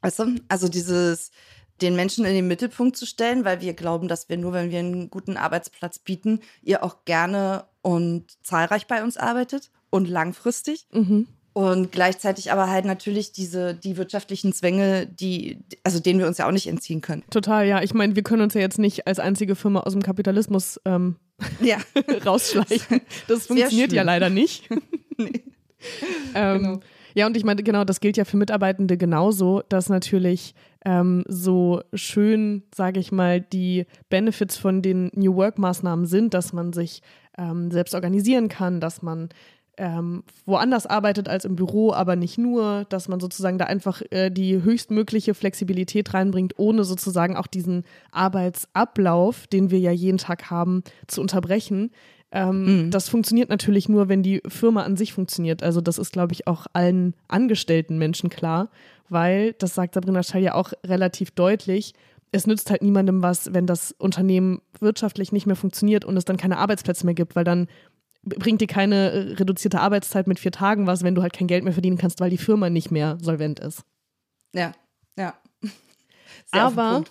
Weißt 0.00 0.20
du? 0.20 0.36
Also 0.48 0.68
dieses, 0.68 1.32
den 1.80 1.96
Menschen 1.96 2.24
in 2.24 2.34
den 2.34 2.46
Mittelpunkt 2.46 2.96
zu 2.96 3.06
stellen, 3.06 3.44
weil 3.44 3.60
wir 3.60 3.74
glauben, 3.74 4.08
dass 4.08 4.28
wir 4.28 4.36
nur, 4.36 4.52
wenn 4.52 4.70
wir 4.70 4.78
einen 4.78 5.10
guten 5.10 5.36
Arbeitsplatz 5.36 5.98
bieten, 5.98 6.40
ihr 6.62 6.82
auch 6.84 7.04
gerne 7.04 7.64
und 7.82 8.24
zahlreich 8.42 8.86
bei 8.86 9.02
uns 9.02 9.16
arbeitet 9.16 9.70
und 9.90 10.08
langfristig. 10.08 10.86
Mhm. 10.92 11.26
Und 11.52 11.92
gleichzeitig 11.92 12.50
aber 12.50 12.68
halt 12.68 12.84
natürlich 12.84 13.30
diese, 13.30 13.74
die 13.76 13.96
wirtschaftlichen 13.96 14.52
Zwänge, 14.52 15.06
die, 15.06 15.60
also 15.84 16.00
denen 16.00 16.18
wir 16.18 16.26
uns 16.26 16.38
ja 16.38 16.48
auch 16.48 16.52
nicht 16.52 16.66
entziehen 16.66 17.00
können. 17.00 17.22
Total, 17.30 17.64
ja. 17.64 17.80
Ich 17.80 17.94
meine, 17.94 18.16
wir 18.16 18.24
können 18.24 18.42
uns 18.42 18.54
ja 18.54 18.60
jetzt 18.60 18.80
nicht 18.80 19.06
als 19.06 19.20
einzige 19.20 19.54
Firma 19.54 19.80
aus 19.80 19.92
dem 19.92 20.02
Kapitalismus 20.02 20.80
ähm, 20.84 21.14
ja. 21.60 21.76
rausschleichen. 22.26 23.02
Das 23.28 23.46
funktioniert 23.46 23.92
ja 23.92 24.02
leider 24.02 24.30
nicht. 24.30 24.68
nee. 25.16 25.44
ähm, 26.34 26.62
genau. 26.62 26.80
Ja, 27.14 27.26
und 27.26 27.36
ich 27.36 27.44
meine, 27.44 27.62
genau, 27.62 27.84
das 27.84 28.00
gilt 28.00 28.16
ja 28.16 28.24
für 28.24 28.36
Mitarbeitende 28.36 28.96
genauso, 28.96 29.62
dass 29.68 29.88
natürlich 29.88 30.54
ähm, 30.84 31.24
so 31.28 31.80
schön, 31.94 32.64
sage 32.74 32.98
ich 32.98 33.12
mal, 33.12 33.40
die 33.40 33.86
Benefits 34.10 34.56
von 34.56 34.82
den 34.82 35.10
New 35.14 35.36
Work-Maßnahmen 35.36 36.06
sind, 36.06 36.34
dass 36.34 36.52
man 36.52 36.72
sich 36.72 37.02
ähm, 37.38 37.70
selbst 37.70 37.94
organisieren 37.94 38.48
kann, 38.48 38.80
dass 38.80 39.00
man 39.00 39.28
ähm, 39.76 40.22
woanders 40.44 40.86
arbeitet 40.86 41.28
als 41.28 41.44
im 41.44 41.56
Büro, 41.56 41.92
aber 41.92 42.16
nicht 42.16 42.38
nur, 42.38 42.84
dass 42.88 43.08
man 43.08 43.20
sozusagen 43.20 43.58
da 43.58 43.64
einfach 43.64 44.02
äh, 44.10 44.30
die 44.30 44.62
höchstmögliche 44.62 45.34
Flexibilität 45.34 46.14
reinbringt, 46.14 46.54
ohne 46.58 46.84
sozusagen 46.84 47.36
auch 47.36 47.46
diesen 47.46 47.84
Arbeitsablauf, 48.12 49.46
den 49.46 49.70
wir 49.70 49.78
ja 49.78 49.90
jeden 49.90 50.18
Tag 50.18 50.50
haben, 50.50 50.82
zu 51.06 51.20
unterbrechen 51.20 51.90
Ähm, 52.34 52.86
mhm. 52.86 52.90
Das 52.90 53.08
funktioniert 53.08 53.48
natürlich 53.48 53.88
nur, 53.88 54.08
wenn 54.08 54.24
die 54.24 54.42
Firma 54.48 54.82
an 54.82 54.96
sich 54.96 55.12
funktioniert. 55.12 55.62
Also 55.62 55.80
das 55.80 55.98
ist, 55.98 56.12
glaube 56.12 56.32
ich, 56.32 56.48
auch 56.48 56.66
allen 56.72 57.14
angestellten 57.28 57.96
Menschen 57.96 58.28
klar, 58.28 58.70
weil, 59.08 59.52
das 59.54 59.74
sagt 59.76 59.94
Sabrina 59.94 60.24
Schall 60.24 60.42
ja 60.42 60.54
auch 60.54 60.72
relativ 60.84 61.30
deutlich, 61.30 61.94
es 62.32 62.48
nützt 62.48 62.70
halt 62.72 62.82
niemandem 62.82 63.22
was, 63.22 63.54
wenn 63.54 63.68
das 63.68 63.92
Unternehmen 63.92 64.60
wirtschaftlich 64.80 65.30
nicht 65.30 65.46
mehr 65.46 65.54
funktioniert 65.54 66.04
und 66.04 66.16
es 66.16 66.24
dann 66.24 66.36
keine 66.36 66.58
Arbeitsplätze 66.58 67.06
mehr 67.06 67.14
gibt, 67.14 67.36
weil 67.36 67.44
dann 67.44 67.68
bringt 68.24 68.60
dir 68.60 68.66
keine 68.66 69.12
äh, 69.12 69.18
reduzierte 69.34 69.80
Arbeitszeit 69.80 70.26
mit 70.26 70.40
vier 70.40 70.50
Tagen 70.50 70.88
was, 70.88 71.04
wenn 71.04 71.14
du 71.14 71.22
halt 71.22 71.34
kein 71.34 71.46
Geld 71.46 71.62
mehr 71.62 71.72
verdienen 71.72 71.98
kannst, 71.98 72.18
weil 72.18 72.30
die 72.30 72.38
Firma 72.38 72.68
nicht 72.68 72.90
mehr 72.90 73.16
solvent 73.20 73.60
ist. 73.60 73.84
Ja, 74.52 74.72
ja. 75.16 75.34
Sehr 76.52 76.62
aber, 76.64 77.04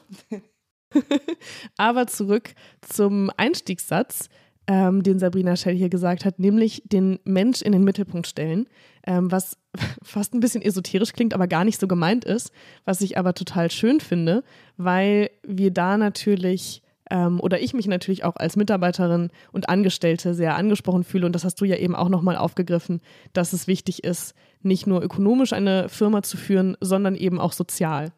aber 1.77 2.07
zurück 2.07 2.53
zum 2.81 3.31
Einstiegssatz, 3.37 4.27
ähm, 4.67 5.03
den 5.03 5.19
Sabrina 5.19 5.55
Schell 5.55 5.75
hier 5.75 5.89
gesagt 5.89 6.25
hat, 6.25 6.39
nämlich 6.39 6.83
den 6.85 7.19
Mensch 7.25 7.61
in 7.61 7.71
den 7.71 7.83
Mittelpunkt 7.83 8.27
stellen, 8.27 8.67
ähm, 9.05 9.31
was 9.31 9.57
fast 10.03 10.33
ein 10.33 10.39
bisschen 10.39 10.61
esoterisch 10.61 11.13
klingt, 11.13 11.33
aber 11.33 11.47
gar 11.47 11.65
nicht 11.65 11.79
so 11.79 11.87
gemeint 11.87 12.25
ist, 12.25 12.51
was 12.85 13.01
ich 13.01 13.17
aber 13.17 13.33
total 13.33 13.71
schön 13.71 13.99
finde, 13.99 14.43
weil 14.77 15.29
wir 15.45 15.71
da 15.71 15.97
natürlich 15.97 16.81
ähm, 17.09 17.39
oder 17.41 17.59
ich 17.61 17.73
mich 17.73 17.87
natürlich 17.87 18.23
auch 18.23 18.37
als 18.37 18.55
Mitarbeiterin 18.55 19.29
und 19.51 19.69
Angestellte 19.69 20.33
sehr 20.33 20.55
angesprochen 20.55 21.03
fühle. 21.03 21.25
Und 21.25 21.33
das 21.33 21.43
hast 21.43 21.59
du 21.59 21.65
ja 21.65 21.75
eben 21.75 21.95
auch 21.95 22.09
nochmal 22.09 22.37
aufgegriffen, 22.37 23.01
dass 23.33 23.53
es 23.53 23.67
wichtig 23.67 24.03
ist, 24.03 24.33
nicht 24.61 24.87
nur 24.87 25.03
ökonomisch 25.03 25.53
eine 25.53 25.89
Firma 25.89 26.23
zu 26.23 26.37
führen, 26.37 26.77
sondern 26.79 27.15
eben 27.15 27.39
auch 27.39 27.51
sozial. 27.51 28.13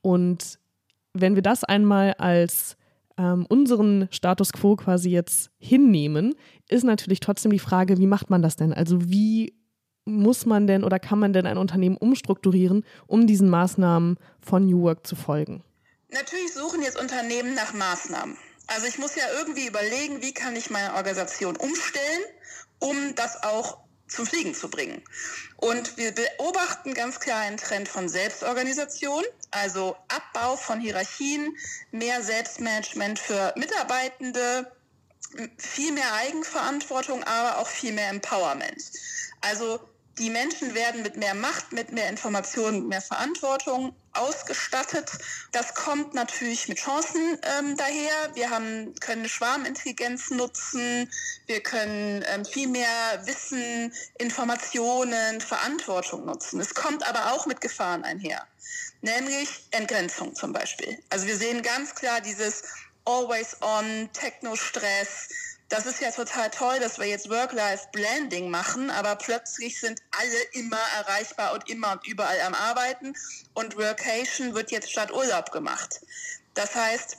Und 0.00 0.58
wenn 1.12 1.34
wir 1.34 1.42
das 1.42 1.64
einmal 1.64 2.14
als 2.14 2.76
ähm, 3.18 3.44
unseren 3.48 4.08
Status 4.10 4.52
quo 4.52 4.76
quasi 4.76 5.10
jetzt 5.10 5.50
hinnehmen, 5.58 6.34
ist 6.68 6.84
natürlich 6.84 7.20
trotzdem 7.20 7.50
die 7.52 7.58
Frage, 7.58 7.98
wie 7.98 8.06
macht 8.06 8.30
man 8.30 8.40
das 8.40 8.56
denn? 8.56 8.72
Also 8.72 9.10
wie 9.10 9.54
muss 10.04 10.46
man 10.46 10.66
denn 10.66 10.84
oder 10.84 10.98
kann 10.98 11.18
man 11.18 11.32
denn 11.32 11.46
ein 11.46 11.58
Unternehmen 11.58 11.96
umstrukturieren, 11.96 12.84
um 13.06 13.26
diesen 13.26 13.50
Maßnahmen 13.50 14.16
von 14.40 14.66
New 14.66 14.82
Work 14.82 15.06
zu 15.06 15.16
folgen? 15.16 15.62
Natürlich 16.10 16.54
suchen 16.54 16.80
jetzt 16.82 16.98
Unternehmen 16.98 17.54
nach 17.54 17.74
Maßnahmen. 17.74 18.36
Also 18.68 18.86
ich 18.86 18.98
muss 18.98 19.16
ja 19.16 19.24
irgendwie 19.38 19.66
überlegen, 19.66 20.22
wie 20.22 20.32
kann 20.32 20.56
ich 20.56 20.70
meine 20.70 20.94
Organisation 20.94 21.56
umstellen, 21.56 22.22
um 22.78 22.96
das 23.16 23.42
auch 23.42 23.78
zum 24.08 24.26
Fliegen 24.26 24.54
zu 24.54 24.68
bringen. 24.68 25.02
Und 25.56 25.96
wir 25.96 26.12
beobachten 26.12 26.94
ganz 26.94 27.20
klar 27.20 27.40
einen 27.40 27.56
Trend 27.56 27.88
von 27.88 28.08
Selbstorganisation, 28.08 29.24
also 29.50 29.96
Abbau 30.08 30.56
von 30.56 30.80
Hierarchien, 30.80 31.56
mehr 31.90 32.22
Selbstmanagement 32.22 33.18
für 33.18 33.52
Mitarbeitende, 33.56 34.70
viel 35.58 35.92
mehr 35.92 36.14
Eigenverantwortung, 36.14 37.22
aber 37.24 37.58
auch 37.58 37.66
viel 37.66 37.92
mehr 37.92 38.08
Empowerment. 38.08 38.82
Also 39.40 39.80
die 40.18 40.30
Menschen 40.30 40.74
werden 40.74 41.02
mit 41.02 41.16
mehr 41.16 41.34
Macht, 41.34 41.72
mit 41.72 41.92
mehr 41.92 42.08
Informationen, 42.08 42.80
mit 42.80 42.88
mehr 42.88 43.02
Verantwortung 43.02 43.94
ausgestattet. 44.12 45.10
Das 45.52 45.74
kommt 45.74 46.14
natürlich 46.14 46.68
mit 46.68 46.78
Chancen 46.78 47.38
ähm, 47.42 47.76
daher. 47.76 48.34
Wir 48.34 48.50
haben, 48.50 48.94
können 49.00 49.28
Schwarmintelligenz 49.28 50.30
nutzen, 50.30 51.10
wir 51.46 51.62
können 51.62 52.24
ähm, 52.28 52.44
viel 52.44 52.68
mehr 52.68 53.22
Wissen, 53.24 53.92
Informationen, 54.18 55.40
Verantwortung 55.40 56.24
nutzen. 56.24 56.60
Es 56.60 56.74
kommt 56.74 57.06
aber 57.08 57.32
auch 57.32 57.46
mit 57.46 57.60
Gefahren 57.60 58.04
einher, 58.04 58.46
nämlich 59.02 59.48
Entgrenzung 59.70 60.34
zum 60.34 60.52
Beispiel. 60.52 60.98
Also 61.10 61.26
wir 61.26 61.36
sehen 61.36 61.62
ganz 61.62 61.94
klar 61.94 62.20
dieses 62.20 62.62
Always-on, 63.04 64.10
Techno-Stress, 64.12 65.28
das 65.68 65.84
ist 65.84 66.00
ja 66.00 66.10
total 66.10 66.50
toll, 66.50 66.78
dass 66.80 66.98
wir 66.98 67.06
jetzt 67.06 67.28
Work-Life-Blending 67.28 68.50
machen, 68.50 68.90
aber 68.90 69.16
plötzlich 69.16 69.78
sind 69.78 70.00
alle 70.18 70.42
immer 70.52 70.80
erreichbar 70.96 71.52
und 71.52 71.68
immer 71.68 71.92
und 71.92 72.06
überall 72.06 72.40
am 72.40 72.54
Arbeiten 72.54 73.14
und 73.54 73.76
Workation 73.76 74.54
wird 74.54 74.70
jetzt 74.70 74.90
statt 74.90 75.12
Urlaub 75.12 75.52
gemacht. 75.52 76.00
Das 76.54 76.74
heißt, 76.74 77.18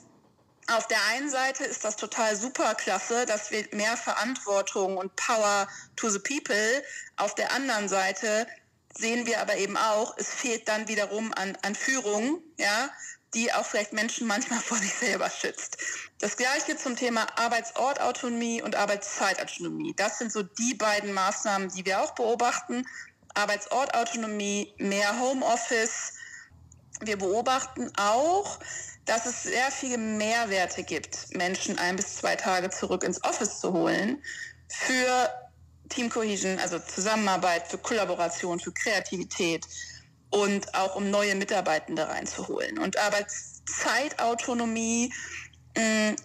auf 0.66 0.86
der 0.88 0.98
einen 1.10 1.30
Seite 1.30 1.64
ist 1.64 1.84
das 1.84 1.96
total 1.96 2.36
super 2.36 2.74
klasse, 2.74 3.24
dass 3.26 3.50
wir 3.50 3.66
mehr 3.72 3.96
Verantwortung 3.96 4.96
und 4.96 5.14
Power 5.16 5.68
to 5.96 6.08
the 6.08 6.18
people. 6.18 6.84
Auf 7.16 7.34
der 7.34 7.52
anderen 7.52 7.88
Seite 7.88 8.46
sehen 8.96 9.26
wir 9.26 9.40
aber 9.40 9.56
eben 9.56 9.76
auch, 9.76 10.16
es 10.16 10.28
fehlt 10.28 10.68
dann 10.68 10.88
wiederum 10.88 11.32
an, 11.34 11.56
an 11.62 11.74
Führung, 11.74 12.42
ja, 12.56 12.90
die 13.34 13.52
auch 13.52 13.64
vielleicht 13.64 13.92
Menschen 13.92 14.26
manchmal 14.26 14.58
vor 14.60 14.78
sich 14.78 14.94
selber 14.94 15.30
schützt. 15.30 15.78
Das 16.18 16.36
gleiche 16.36 16.76
zum 16.76 16.96
Thema 16.96 17.26
Arbeitsortautonomie 17.38 18.62
und 18.62 18.76
Arbeitszeitautonomie. 18.76 19.94
Das 19.96 20.18
sind 20.18 20.32
so 20.32 20.42
die 20.42 20.74
beiden 20.74 21.12
Maßnahmen, 21.12 21.68
die 21.70 21.84
wir 21.86 22.02
auch 22.02 22.14
beobachten. 22.14 22.86
Arbeitsortautonomie, 23.34 24.74
mehr 24.78 25.18
Homeoffice. 25.18 26.14
Wir 27.00 27.16
beobachten 27.16 27.90
auch, 27.96 28.58
dass 29.06 29.26
es 29.26 29.44
sehr 29.44 29.70
viele 29.70 29.98
Mehrwerte 29.98 30.82
gibt, 30.82 31.34
Menschen 31.34 31.78
ein 31.78 31.96
bis 31.96 32.16
zwei 32.16 32.36
Tage 32.36 32.70
zurück 32.70 33.02
ins 33.02 33.22
Office 33.24 33.60
zu 33.60 33.72
holen 33.72 34.22
für 34.68 35.30
Team 35.88 36.08
Cohesion, 36.08 36.58
also 36.58 36.78
Zusammenarbeit, 36.78 37.66
für 37.66 37.78
Kollaboration, 37.78 38.60
für 38.60 38.72
Kreativität, 38.72 39.66
und 40.30 40.74
auch 40.74 40.96
um 40.96 41.10
neue 41.10 41.34
Mitarbeitende 41.34 42.08
reinzuholen. 42.08 42.78
Und 42.78 42.98
Arbeitszeitautonomie, 42.98 45.12
mh, 45.76 46.12
mm, 46.12 46.16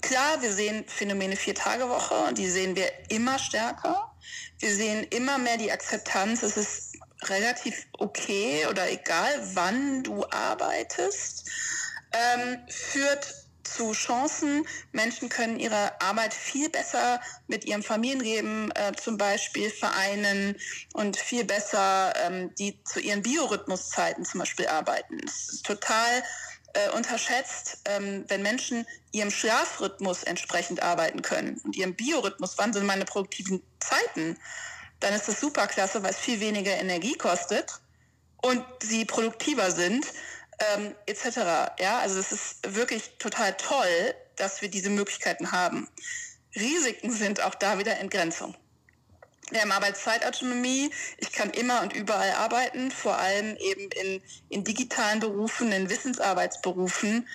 klar, 0.00 0.40
wir 0.40 0.52
sehen 0.52 0.84
Phänomene 0.86 1.36
Vier-Tage-Woche 1.36 2.32
die 2.34 2.48
sehen 2.48 2.76
wir 2.76 2.90
immer 3.10 3.38
stärker. 3.38 4.14
Wir 4.58 4.74
sehen 4.74 5.04
immer 5.10 5.38
mehr 5.38 5.56
die 5.56 5.72
Akzeptanz, 5.72 6.42
es 6.42 6.56
ist 6.56 6.92
relativ 7.24 7.86
okay 7.98 8.66
oder 8.70 8.90
egal, 8.90 9.30
wann 9.54 10.02
du 10.02 10.24
arbeitest, 10.30 11.50
ähm, 12.12 12.58
führt 12.68 13.41
zu 13.64 13.92
Chancen. 13.92 14.66
Menschen 14.92 15.28
können 15.28 15.58
ihre 15.58 16.00
Arbeit 16.00 16.34
viel 16.34 16.68
besser 16.68 17.20
mit 17.46 17.64
ihrem 17.64 17.82
Familienleben 17.82 18.70
äh, 18.72 18.92
zum 18.92 19.18
Beispiel 19.18 19.70
vereinen 19.70 20.56
und 20.92 21.16
viel 21.16 21.44
besser 21.44 22.14
ähm, 22.24 22.54
die 22.56 22.82
zu 22.84 23.00
ihren 23.00 23.22
Biorhythmuszeiten 23.22 24.24
zum 24.24 24.40
Beispiel 24.40 24.66
arbeiten. 24.66 25.18
Das 25.24 25.48
ist 25.48 25.66
total 25.66 26.22
äh, 26.74 26.90
unterschätzt, 26.90 27.80
ähm, 27.84 28.24
wenn 28.28 28.42
Menschen 28.42 28.86
ihrem 29.12 29.30
Schlafrhythmus 29.30 30.22
entsprechend 30.22 30.82
arbeiten 30.82 31.22
können 31.22 31.60
und 31.64 31.76
ihrem 31.76 31.94
Biorhythmus, 31.94 32.54
wann 32.56 32.72
sind 32.72 32.86
meine 32.86 33.04
produktiven 33.04 33.62
Zeiten, 33.78 34.38
dann 35.00 35.14
ist 35.14 35.28
das 35.28 35.40
super 35.40 35.66
klasse, 35.66 36.02
weil 36.02 36.10
es 36.10 36.18
viel 36.18 36.40
weniger 36.40 36.72
Energie 36.72 37.14
kostet 37.14 37.80
und 38.42 38.64
sie 38.82 39.04
produktiver 39.04 39.70
sind 39.70 40.06
ähm, 40.74 40.94
etc. 41.06 41.72
Ja, 41.78 41.98
also 41.98 42.18
es 42.18 42.32
ist 42.32 42.74
wirklich 42.74 43.18
total 43.18 43.56
toll, 43.56 44.14
dass 44.36 44.62
wir 44.62 44.68
diese 44.68 44.90
Möglichkeiten 44.90 45.52
haben. 45.52 45.88
Risiken 46.54 47.10
sind 47.10 47.40
auch 47.40 47.54
da 47.54 47.78
wieder 47.78 47.98
Entgrenzung. 47.98 48.54
Wir 49.50 49.60
haben 49.60 49.72
Arbeitszeitautonomie. 49.72 50.90
Ich 51.18 51.32
kann 51.32 51.50
immer 51.50 51.82
und 51.82 51.92
überall 51.92 52.32
arbeiten, 52.32 52.90
vor 52.90 53.18
allem 53.18 53.56
eben 53.56 53.90
in, 53.90 54.22
in 54.48 54.64
digitalen 54.64 55.20
Berufen, 55.20 55.72
in 55.72 55.90
Wissensarbeitsberufen. 55.90 57.28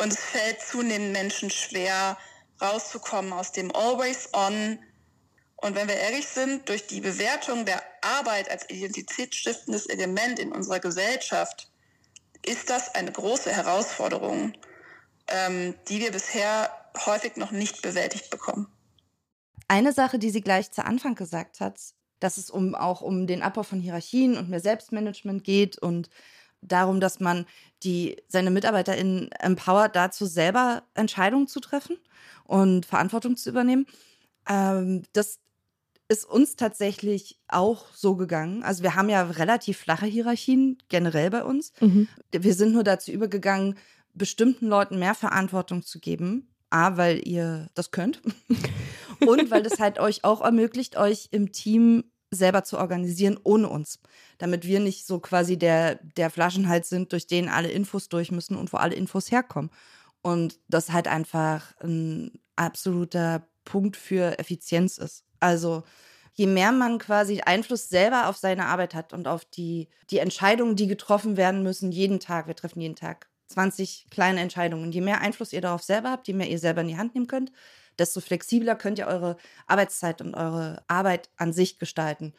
Und 0.00 0.12
es 0.12 0.18
fällt 0.18 0.60
zunehmend 0.60 1.12
Menschen 1.12 1.50
schwer, 1.50 2.18
rauszukommen 2.60 3.32
aus 3.32 3.52
dem 3.52 3.74
Always 3.74 4.30
On. 4.32 4.78
Und 5.56 5.74
wenn 5.74 5.88
wir 5.88 5.96
ehrlich 5.96 6.26
sind, 6.26 6.68
durch 6.68 6.86
die 6.86 7.00
Bewertung 7.00 7.66
der 7.66 7.82
Arbeit 8.00 8.50
als 8.50 8.68
identitätsstiftendes 8.70 9.86
Element 9.86 10.38
in 10.38 10.52
unserer 10.52 10.80
Gesellschaft 10.80 11.69
ist 12.44 12.70
das 12.70 12.94
eine 12.94 13.12
große 13.12 13.50
Herausforderung, 13.50 14.52
ähm, 15.28 15.74
die 15.88 16.00
wir 16.00 16.12
bisher 16.12 16.70
häufig 17.06 17.36
noch 17.36 17.50
nicht 17.50 17.82
bewältigt 17.82 18.30
bekommen. 18.30 18.66
Eine 19.68 19.92
Sache, 19.92 20.18
die 20.18 20.30
sie 20.30 20.40
gleich 20.40 20.72
zu 20.72 20.84
Anfang 20.84 21.14
gesagt 21.14 21.60
hat, 21.60 21.78
dass 22.18 22.36
es 22.36 22.50
um, 22.50 22.74
auch 22.74 23.00
um 23.00 23.26
den 23.26 23.42
Abbau 23.42 23.62
von 23.62 23.80
Hierarchien 23.80 24.36
und 24.36 24.50
mehr 24.50 24.60
Selbstmanagement 24.60 25.44
geht 25.44 25.78
und 25.78 26.10
darum, 26.60 27.00
dass 27.00 27.20
man 27.20 27.46
die, 27.82 28.16
seine 28.28 28.50
MitarbeiterInnen 28.50 29.32
empowert, 29.32 29.96
dazu 29.96 30.26
selber 30.26 30.82
Entscheidungen 30.94 31.46
zu 31.46 31.60
treffen 31.60 31.96
und 32.44 32.84
Verantwortung 32.84 33.36
zu 33.36 33.48
übernehmen. 33.48 33.86
Ähm, 34.48 35.04
das 35.12 35.38
ist 36.10 36.24
uns 36.24 36.56
tatsächlich 36.56 37.38
auch 37.46 37.86
so 37.94 38.16
gegangen. 38.16 38.64
Also 38.64 38.82
wir 38.82 38.96
haben 38.96 39.08
ja 39.08 39.22
relativ 39.22 39.78
flache 39.78 40.06
Hierarchien 40.06 40.76
generell 40.88 41.30
bei 41.30 41.44
uns. 41.44 41.72
Mhm. 41.80 42.08
Wir 42.32 42.54
sind 42.54 42.72
nur 42.72 42.82
dazu 42.82 43.12
übergegangen, 43.12 43.78
bestimmten 44.12 44.66
Leuten 44.66 44.98
mehr 44.98 45.14
Verantwortung 45.14 45.84
zu 45.84 46.00
geben. 46.00 46.48
A, 46.68 46.96
weil 46.96 47.26
ihr 47.26 47.68
das 47.74 47.92
könnt. 47.92 48.22
Und 49.20 49.52
weil 49.52 49.62
das 49.62 49.78
halt 49.78 50.00
euch 50.00 50.24
auch 50.24 50.40
ermöglicht, 50.40 50.96
euch 50.96 51.28
im 51.30 51.52
Team 51.52 52.04
selber 52.32 52.64
zu 52.64 52.78
organisieren 52.78 53.38
ohne 53.44 53.68
uns. 53.68 54.00
Damit 54.38 54.66
wir 54.66 54.80
nicht 54.80 55.06
so 55.06 55.20
quasi 55.20 55.58
der, 55.58 55.96
der 56.16 56.30
Flaschenhals 56.30 56.88
sind, 56.88 57.12
durch 57.12 57.28
den 57.28 57.48
alle 57.48 57.70
Infos 57.70 58.08
durch 58.08 58.32
müssen 58.32 58.56
und 58.56 58.72
wo 58.72 58.78
alle 58.78 58.96
Infos 58.96 59.30
herkommen. 59.30 59.70
Und 60.22 60.58
das 60.66 60.90
halt 60.90 61.06
einfach 61.06 61.72
ein 61.80 62.32
absoluter 62.56 63.46
Punkt 63.64 63.96
für 63.96 64.40
Effizienz 64.40 64.98
ist. 64.98 65.24
Also 65.40 65.82
je 66.34 66.46
mehr 66.46 66.72
man 66.72 66.98
quasi 66.98 67.40
Einfluss 67.40 67.88
selber 67.88 68.28
auf 68.28 68.36
seine 68.36 68.66
Arbeit 68.66 68.94
hat 68.94 69.12
und 69.12 69.26
auf 69.26 69.44
die, 69.44 69.88
die 70.10 70.18
Entscheidungen, 70.18 70.76
die 70.76 70.86
getroffen 70.86 71.36
werden 71.36 71.62
müssen, 71.62 71.92
jeden 71.92 72.20
Tag, 72.20 72.46
wir 72.46 72.56
treffen 72.56 72.80
jeden 72.80 72.96
Tag 72.96 73.28
20 73.48 74.06
kleine 74.10 74.40
Entscheidungen. 74.40 74.92
Je 74.92 75.00
mehr 75.00 75.20
Einfluss 75.20 75.52
ihr 75.52 75.60
darauf 75.60 75.82
selber 75.82 76.10
habt, 76.10 76.28
je 76.28 76.34
mehr 76.34 76.48
ihr 76.48 76.58
selber 76.58 76.82
in 76.82 76.88
die 76.88 76.96
Hand 76.96 77.14
nehmen 77.14 77.26
könnt, 77.26 77.52
desto 77.98 78.20
flexibler 78.20 78.76
könnt 78.76 78.98
ihr 78.98 79.06
eure 79.06 79.36
Arbeitszeit 79.66 80.20
und 80.20 80.34
eure 80.34 80.82
Arbeit 80.88 81.28
an 81.36 81.52
sich 81.52 81.78
gestalten. 81.78 82.32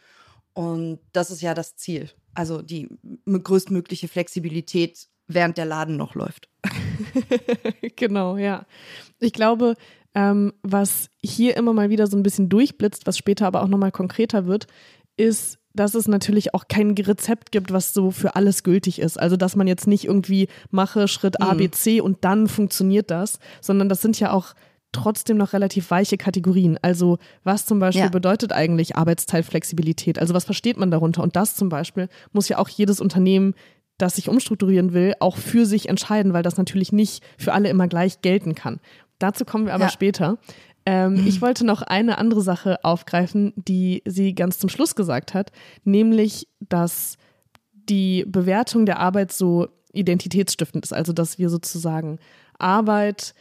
Und 0.53 0.99
das 1.13 1.29
ist 1.29 1.41
ja 1.41 1.53
das 1.53 1.75
Ziel. 1.75 2.09
Also 2.33 2.61
die 2.61 2.89
größtmögliche 3.27 4.07
Flexibilität, 4.07 5.07
während 5.27 5.57
der 5.57 5.65
Laden 5.65 5.97
noch 5.97 6.15
läuft. 6.15 6.49
genau, 7.95 8.37
ja. 8.37 8.65
Ich 9.19 9.33
glaube, 9.33 9.75
ähm, 10.13 10.53
was 10.61 11.09
hier 11.21 11.55
immer 11.57 11.73
mal 11.73 11.89
wieder 11.89 12.07
so 12.07 12.17
ein 12.17 12.23
bisschen 12.23 12.49
durchblitzt, 12.49 13.07
was 13.07 13.17
später 13.17 13.47
aber 13.47 13.63
auch 13.63 13.67
nochmal 13.67 13.91
konkreter 13.91 14.45
wird, 14.45 14.67
ist, 15.17 15.59
dass 15.73 15.95
es 15.95 16.07
natürlich 16.07 16.53
auch 16.53 16.67
kein 16.67 16.91
Rezept 16.91 17.51
gibt, 17.51 17.71
was 17.71 17.93
so 17.93 18.11
für 18.11 18.35
alles 18.35 18.63
gültig 18.63 18.99
ist. 18.99 19.19
Also, 19.19 19.37
dass 19.37 19.55
man 19.55 19.67
jetzt 19.67 19.87
nicht 19.87 20.05
irgendwie 20.05 20.47
mache 20.69 21.07
Schritt 21.07 21.41
A, 21.41 21.53
B, 21.53 21.67
mhm. 21.67 21.71
C 21.71 22.01
und 22.01 22.25
dann 22.25 22.47
funktioniert 22.47 23.09
das, 23.09 23.39
sondern 23.61 23.87
das 23.87 24.01
sind 24.01 24.19
ja 24.19 24.31
auch 24.33 24.53
trotzdem 24.91 25.37
noch 25.37 25.53
relativ 25.53 25.89
weiche 25.89 26.17
Kategorien. 26.17 26.77
Also 26.81 27.17
was 27.43 27.65
zum 27.65 27.79
Beispiel 27.79 28.03
ja. 28.03 28.09
bedeutet 28.09 28.51
eigentlich 28.51 28.95
Arbeitsteilflexibilität? 28.95 30.19
Also 30.19 30.33
was 30.33 30.43
versteht 30.43 30.77
man 30.77 30.91
darunter? 30.91 31.23
Und 31.23 31.35
das 31.35 31.55
zum 31.55 31.69
Beispiel 31.69 32.09
muss 32.33 32.49
ja 32.49 32.57
auch 32.57 32.67
jedes 32.67 32.99
Unternehmen, 32.99 33.53
das 34.01 34.15
sich 34.15 34.29
umstrukturieren 34.29 34.93
will, 34.93 35.13
auch 35.19 35.37
für 35.37 35.65
sich 35.65 35.89
entscheiden, 35.89 36.33
weil 36.33 36.43
das 36.43 36.57
natürlich 36.57 36.91
nicht 36.91 37.23
für 37.37 37.53
alle 37.53 37.69
immer 37.69 37.87
gleich 37.87 38.21
gelten 38.21 38.55
kann. 38.55 38.79
Dazu 39.19 39.45
kommen 39.45 39.65
wir 39.65 39.73
aber 39.73 39.85
ja. 39.85 39.89
später. 39.89 40.37
Ähm. 40.85 41.25
Ich 41.27 41.41
wollte 41.41 41.65
noch 41.65 41.81
eine 41.81 42.17
andere 42.17 42.41
Sache 42.41 42.83
aufgreifen, 42.83 43.53
die 43.55 44.01
sie 44.05 44.33
ganz 44.33 44.59
zum 44.59 44.69
Schluss 44.69 44.95
gesagt 44.95 45.33
hat, 45.33 45.51
nämlich, 45.83 46.47
dass 46.59 47.17
die 47.89 48.25
Bewertung 48.27 48.85
der 48.85 48.99
Arbeit 48.99 49.31
so 49.31 49.67
identitätsstiftend 49.93 50.85
ist. 50.85 50.93
Also, 50.93 51.13
dass 51.13 51.37
wir 51.37 51.49
sozusagen 51.49 52.19
Arbeit 52.57 53.33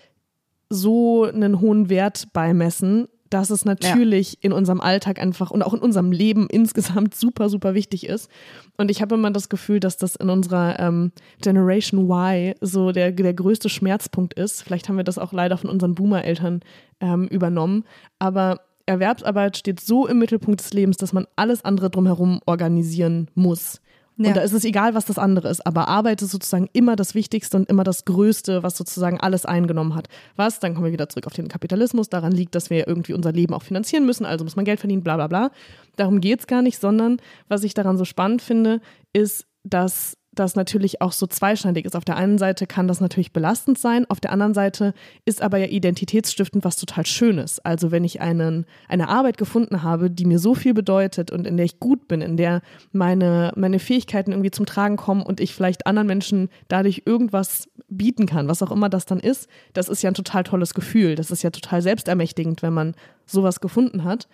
so 0.69 1.25
einen 1.25 1.61
hohen 1.61 1.88
Wert 1.88 2.33
beimessen, 2.33 3.09
dass 3.30 3.50
es 3.50 3.64
natürlich 3.64 4.32
ja. 4.32 4.38
in 4.42 4.52
unserem 4.52 4.80
Alltag 4.80 5.20
einfach 5.20 5.50
und 5.50 5.62
auch 5.62 5.72
in 5.72 5.80
unserem 5.80 6.12
Leben 6.12 6.49
insgesamt 6.50 7.14
super, 7.14 7.49
super 7.49 7.75
wichtig 7.75 8.06
ist. 8.06 8.28
Und 8.76 8.90
ich 8.90 9.00
habe 9.00 9.14
immer 9.14 9.30
das 9.30 9.49
Gefühl, 9.49 9.80
dass 9.80 9.96
das 9.96 10.16
in 10.16 10.28
unserer 10.28 10.78
ähm, 10.78 11.12
Generation 11.40 12.10
Y 12.10 12.54
so 12.60 12.92
der, 12.92 13.12
der 13.12 13.34
größte 13.34 13.68
Schmerzpunkt 13.68 14.34
ist. 14.34 14.62
Vielleicht 14.62 14.88
haben 14.88 14.96
wir 14.96 15.04
das 15.04 15.18
auch 15.18 15.32
leider 15.32 15.56
von 15.56 15.70
unseren 15.70 15.94
Boomer-Eltern 15.94 16.60
ähm, 17.00 17.28
übernommen. 17.28 17.84
Aber 18.18 18.60
Erwerbsarbeit 18.87 19.56
steht 19.56 19.80
so 19.80 20.06
im 20.06 20.18
Mittelpunkt 20.18 20.60
des 20.60 20.72
Lebens, 20.72 20.96
dass 20.96 21.12
man 21.12 21.26
alles 21.37 21.64
andere 21.64 21.90
drumherum 21.90 22.40
organisieren 22.46 23.28
muss. 23.34 23.80
Ja. 24.20 24.28
Und 24.28 24.36
da 24.36 24.42
ist 24.42 24.52
es 24.52 24.64
egal, 24.64 24.94
was 24.94 25.06
das 25.06 25.18
andere 25.18 25.48
ist. 25.48 25.66
Aber 25.66 25.88
Arbeit 25.88 26.20
ist 26.20 26.30
sozusagen 26.30 26.68
immer 26.74 26.94
das 26.94 27.14
Wichtigste 27.14 27.56
und 27.56 27.70
immer 27.70 27.84
das 27.84 28.04
Größte, 28.04 28.62
was 28.62 28.76
sozusagen 28.76 29.18
alles 29.18 29.46
eingenommen 29.46 29.94
hat. 29.94 30.08
Was, 30.36 30.60
dann 30.60 30.74
kommen 30.74 30.84
wir 30.84 30.92
wieder 30.92 31.08
zurück 31.08 31.26
auf 31.26 31.32
den 31.32 31.48
Kapitalismus, 31.48 32.10
daran 32.10 32.32
liegt, 32.32 32.54
dass 32.54 32.68
wir 32.68 32.86
irgendwie 32.86 33.14
unser 33.14 33.32
Leben 33.32 33.54
auch 33.54 33.62
finanzieren 33.62 34.04
müssen, 34.04 34.26
also 34.26 34.44
muss 34.44 34.56
man 34.56 34.66
Geld 34.66 34.78
verdienen, 34.78 35.02
bla 35.02 35.16
bla 35.16 35.26
bla. 35.26 35.50
Darum 35.96 36.20
geht 36.20 36.40
es 36.40 36.46
gar 36.46 36.60
nicht, 36.60 36.78
sondern 36.78 37.16
was 37.48 37.64
ich 37.64 37.72
daran 37.72 37.96
so 37.96 38.04
spannend 38.04 38.42
finde, 38.42 38.82
ist, 39.14 39.46
dass 39.64 40.18
das 40.32 40.54
natürlich 40.54 41.02
auch 41.02 41.12
so 41.12 41.26
zweischneidig 41.26 41.84
ist. 41.84 41.96
Auf 41.96 42.04
der 42.04 42.16
einen 42.16 42.38
Seite 42.38 42.66
kann 42.66 42.87
das 42.87 43.00
natürlich 43.00 43.32
belastend 43.32 43.78
sein, 43.78 44.06
auf 44.08 44.20
der 44.20 44.32
anderen 44.32 44.54
Seite 44.54 44.94
ist 45.25 45.42
aber 45.42 45.58
ja 45.58 45.66
identitätsstiftend 45.66 46.64
was 46.64 46.76
total 46.76 47.04
Schönes. 47.04 47.58
Also 47.60 47.90
wenn 47.90 48.04
ich 48.04 48.20
einen, 48.20 48.64
eine 48.88 49.08
Arbeit 49.08 49.38
gefunden 49.38 49.82
habe, 49.82 50.10
die 50.10 50.25
mir 50.25 50.38
so 50.38 50.54
viel 50.54 50.72
bedeutet 50.72 51.30
und 51.32 51.46
in 51.46 51.56
der 51.56 51.66
ich 51.66 51.80
gut 51.80 52.06
bin, 52.06 52.20
in 52.20 52.37
der 52.37 52.62
meine, 52.92 53.52
meine 53.56 53.78
Fähigkeiten 53.80 54.30
irgendwie 54.30 54.52
zum 54.52 54.66
Tragen 54.66 54.96
kommen 54.96 55.22
und 55.22 55.40
ich 55.40 55.54
vielleicht 55.54 55.87
anderen 55.87 56.06
Menschen 56.06 56.49
dadurch 56.68 57.02
irgendwas 57.06 57.68
bieten 57.88 58.26
kann, 58.26 58.46
was 58.46 58.62
auch 58.62 58.70
immer 58.70 58.88
das 58.88 59.07
dann 59.07 59.18
ist, 59.18 59.48
das 59.72 59.88
ist 59.88 60.02
ja 60.02 60.11
ein 60.11 60.14
total 60.14 60.44
tolles 60.44 60.74
Gefühl. 60.74 61.16
Das 61.16 61.31
ist 61.31 61.42
ja 61.42 61.50
total 61.50 61.83
selbstermächtigend, 61.83 62.62
wenn 62.62 62.72
man 62.72 62.94
sowas 63.26 63.61
gefunden 63.61 64.05
hat. 64.05 64.28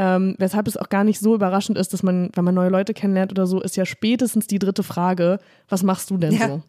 Ähm, 0.00 0.36
weshalb 0.38 0.68
es 0.68 0.76
auch 0.76 0.88
gar 0.88 1.02
nicht 1.02 1.18
so 1.18 1.34
überraschend 1.34 1.76
ist, 1.76 1.92
dass 1.92 2.04
man, 2.04 2.30
wenn 2.34 2.44
man 2.44 2.54
neue 2.54 2.68
Leute 2.68 2.94
kennenlernt 2.94 3.32
oder 3.32 3.46
so, 3.46 3.60
ist 3.60 3.76
ja 3.76 3.84
spätestens 3.84 4.46
die 4.46 4.60
dritte 4.60 4.84
Frage, 4.84 5.40
was 5.68 5.82
machst 5.82 6.10
du 6.10 6.18
denn 6.18 6.32
ja. 6.32 6.48
so? 6.48 6.62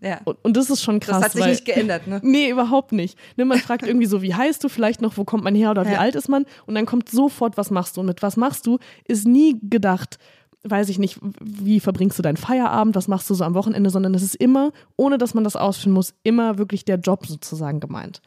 Ja. 0.00 0.20
Und, 0.24 0.36
und, 0.42 0.56
das 0.56 0.68
ist 0.68 0.82
schon 0.82 0.98
krass. 0.98 1.16
Das 1.16 1.24
hat 1.24 1.32
sich 1.32 1.42
weil, 1.42 1.50
nicht 1.50 1.64
geändert, 1.64 2.06
ne? 2.06 2.20
Nee, 2.24 2.50
überhaupt 2.50 2.92
nicht. 2.92 3.16
Ne, 3.36 3.44
man 3.44 3.58
fragt 3.58 3.82
irgendwie 3.86 4.06
so, 4.06 4.20
wie 4.20 4.34
heißt 4.34 4.64
du 4.64 4.68
vielleicht 4.68 5.00
noch, 5.00 5.16
wo 5.16 5.24
kommt 5.24 5.44
man 5.44 5.54
her 5.54 5.70
oder 5.70 5.86
wie 5.86 5.94
alt 5.94 6.16
ist 6.16 6.28
man? 6.28 6.44
Und 6.66 6.74
dann 6.74 6.86
kommt 6.86 7.08
sofort, 7.08 7.56
was 7.56 7.70
machst 7.70 7.96
du? 7.96 8.00
Und 8.00 8.06
mit 8.06 8.22
was 8.22 8.36
machst 8.36 8.66
du, 8.66 8.78
ist 9.06 9.26
nie 9.26 9.60
gedacht, 9.62 10.18
weiß 10.64 10.88
ich 10.88 10.98
nicht, 10.98 11.18
wie 11.40 11.78
verbringst 11.78 12.18
du 12.18 12.22
deinen 12.22 12.36
Feierabend, 12.36 12.96
was 12.96 13.06
machst 13.06 13.28
du 13.30 13.34
so 13.34 13.44
am 13.44 13.54
Wochenende, 13.54 13.90
sondern 13.90 14.14
es 14.14 14.22
ist 14.22 14.36
immer, 14.36 14.72
ohne 14.96 15.18
dass 15.18 15.34
man 15.34 15.44
das 15.44 15.56
ausführen 15.56 15.92
muss, 15.92 16.14
immer 16.22 16.58
wirklich 16.58 16.84
der 16.84 16.96
Job 16.96 17.26
sozusagen 17.26 17.80
gemeint. 17.80 18.22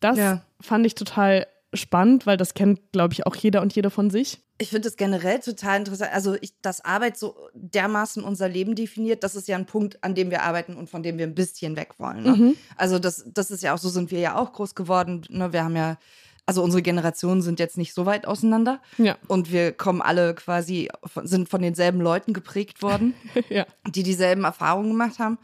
Das 0.00 0.18
ja. 0.18 0.42
fand 0.60 0.84
ich 0.86 0.94
total 0.94 1.46
spannend, 1.76 2.26
weil 2.26 2.36
das 2.36 2.54
kennt, 2.54 2.92
glaube 2.92 3.14
ich, 3.14 3.26
auch 3.26 3.34
jeder 3.34 3.62
und 3.62 3.74
jede 3.74 3.90
von 3.90 4.10
sich. 4.10 4.42
Ich 4.58 4.70
finde 4.70 4.88
es 4.88 4.96
generell 4.96 5.40
total 5.40 5.78
interessant. 5.78 6.12
Also, 6.12 6.36
ich, 6.40 6.54
dass 6.62 6.84
Arbeit 6.84 7.18
so 7.18 7.36
dermaßen 7.54 8.24
unser 8.24 8.48
Leben 8.48 8.74
definiert, 8.74 9.22
das 9.22 9.34
ist 9.34 9.48
ja 9.48 9.56
ein 9.56 9.66
Punkt, 9.66 10.02
an 10.02 10.14
dem 10.14 10.30
wir 10.30 10.42
arbeiten 10.42 10.76
und 10.76 10.88
von 10.88 11.02
dem 11.02 11.18
wir 11.18 11.26
ein 11.26 11.34
bisschen 11.34 11.76
weg 11.76 11.94
wollen. 11.98 12.22
Ne? 12.22 12.30
Mhm. 12.30 12.56
Also, 12.76 12.98
das, 12.98 13.24
das 13.26 13.50
ist 13.50 13.62
ja 13.62 13.74
auch 13.74 13.78
so, 13.78 13.88
sind 13.88 14.10
wir 14.10 14.20
ja 14.20 14.36
auch 14.36 14.52
groß 14.52 14.74
geworden. 14.74 15.22
Ne? 15.28 15.52
Wir 15.52 15.64
haben 15.64 15.76
ja, 15.76 15.98
also 16.46 16.62
unsere 16.62 16.80
Generationen 16.80 17.42
sind 17.42 17.58
jetzt 17.58 17.76
nicht 17.76 17.92
so 17.92 18.06
weit 18.06 18.26
auseinander. 18.26 18.80
Ja. 18.98 19.18
Und 19.28 19.52
wir 19.52 19.72
kommen 19.72 20.00
alle 20.00 20.34
quasi, 20.34 20.88
sind 21.22 21.48
von 21.48 21.60
denselben 21.60 22.00
Leuten 22.00 22.32
geprägt 22.32 22.82
worden, 22.82 23.14
ja. 23.50 23.66
die 23.86 24.02
dieselben 24.02 24.44
Erfahrungen 24.44 24.90
gemacht 24.90 25.18
haben. 25.18 25.38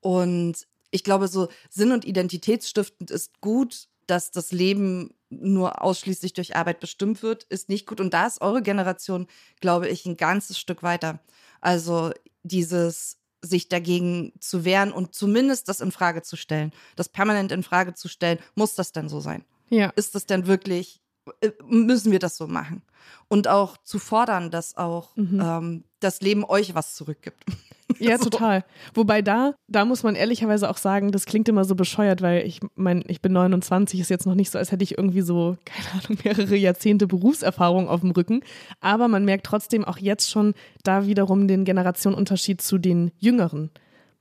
Und 0.00 0.66
ich 0.90 1.04
glaube, 1.04 1.28
so 1.28 1.48
Sinn- 1.68 1.92
und 1.92 2.04
Identitätsstiftend 2.04 3.10
ist 3.10 3.40
gut, 3.40 3.88
dass 4.06 4.30
das 4.30 4.52
Leben 4.52 5.10
nur 5.28 5.82
ausschließlich 5.82 6.32
durch 6.32 6.56
Arbeit 6.56 6.80
bestimmt 6.80 7.22
wird, 7.22 7.44
ist 7.44 7.68
nicht 7.68 7.86
gut. 7.86 8.00
Und 8.00 8.14
da 8.14 8.26
ist 8.26 8.40
eure 8.40 8.62
Generation, 8.62 9.26
glaube 9.60 9.88
ich, 9.88 10.06
ein 10.06 10.16
ganzes 10.16 10.58
Stück 10.58 10.82
weiter. 10.82 11.20
Also 11.60 12.12
dieses 12.42 13.18
sich 13.42 13.68
dagegen 13.68 14.32
zu 14.40 14.64
wehren 14.64 14.92
und 14.92 15.14
zumindest 15.14 15.68
das 15.68 15.80
in 15.80 15.92
Frage 15.92 16.22
zu 16.22 16.36
stellen, 16.36 16.72
das 16.96 17.08
permanent 17.08 17.52
in 17.52 17.62
Frage 17.62 17.94
zu 17.94 18.08
stellen, 18.08 18.38
muss 18.54 18.74
das 18.74 18.92
denn 18.92 19.08
so 19.08 19.20
sein? 19.20 19.44
Ja. 19.68 19.90
Ist 19.96 20.14
das 20.14 20.26
denn 20.26 20.46
wirklich, 20.46 21.00
äh, 21.40 21.50
müssen 21.64 22.12
wir 22.12 22.18
das 22.18 22.36
so 22.36 22.46
machen? 22.46 22.82
Und 23.28 23.48
auch 23.48 23.76
zu 23.78 23.98
fordern, 23.98 24.50
dass 24.50 24.76
auch 24.76 25.14
mhm. 25.16 25.40
ähm, 25.40 25.84
das 26.00 26.20
Leben 26.20 26.44
euch 26.44 26.74
was 26.74 26.94
zurückgibt. 26.94 27.44
Ja, 27.98 28.18
so. 28.18 28.28
total. 28.28 28.64
Wobei 28.94 29.22
da, 29.22 29.54
da 29.68 29.84
muss 29.84 30.02
man 30.02 30.16
ehrlicherweise 30.16 30.68
auch 30.68 30.76
sagen, 30.76 31.12
das 31.12 31.24
klingt 31.24 31.48
immer 31.48 31.64
so 31.64 31.74
bescheuert, 31.74 32.20
weil 32.20 32.46
ich 32.46 32.60
meine, 32.74 33.02
ich 33.06 33.22
bin 33.22 33.32
29, 33.32 34.00
ist 34.00 34.10
jetzt 34.10 34.26
noch 34.26 34.34
nicht 34.34 34.50
so, 34.50 34.58
als 34.58 34.72
hätte 34.72 34.84
ich 34.84 34.98
irgendwie 34.98 35.22
so, 35.22 35.56
keine 35.64 36.04
Ahnung, 36.04 36.18
mehrere 36.24 36.56
Jahrzehnte 36.56 37.06
Berufserfahrung 37.06 37.88
auf 37.88 38.00
dem 38.00 38.10
Rücken. 38.10 38.42
Aber 38.80 39.08
man 39.08 39.24
merkt 39.24 39.46
trotzdem 39.46 39.84
auch 39.84 39.98
jetzt 39.98 40.30
schon 40.30 40.54
da 40.82 41.06
wiederum 41.06 41.48
den 41.48 41.64
Generationenunterschied 41.64 42.60
zu 42.60 42.78
den 42.78 43.12
Jüngeren. 43.18 43.70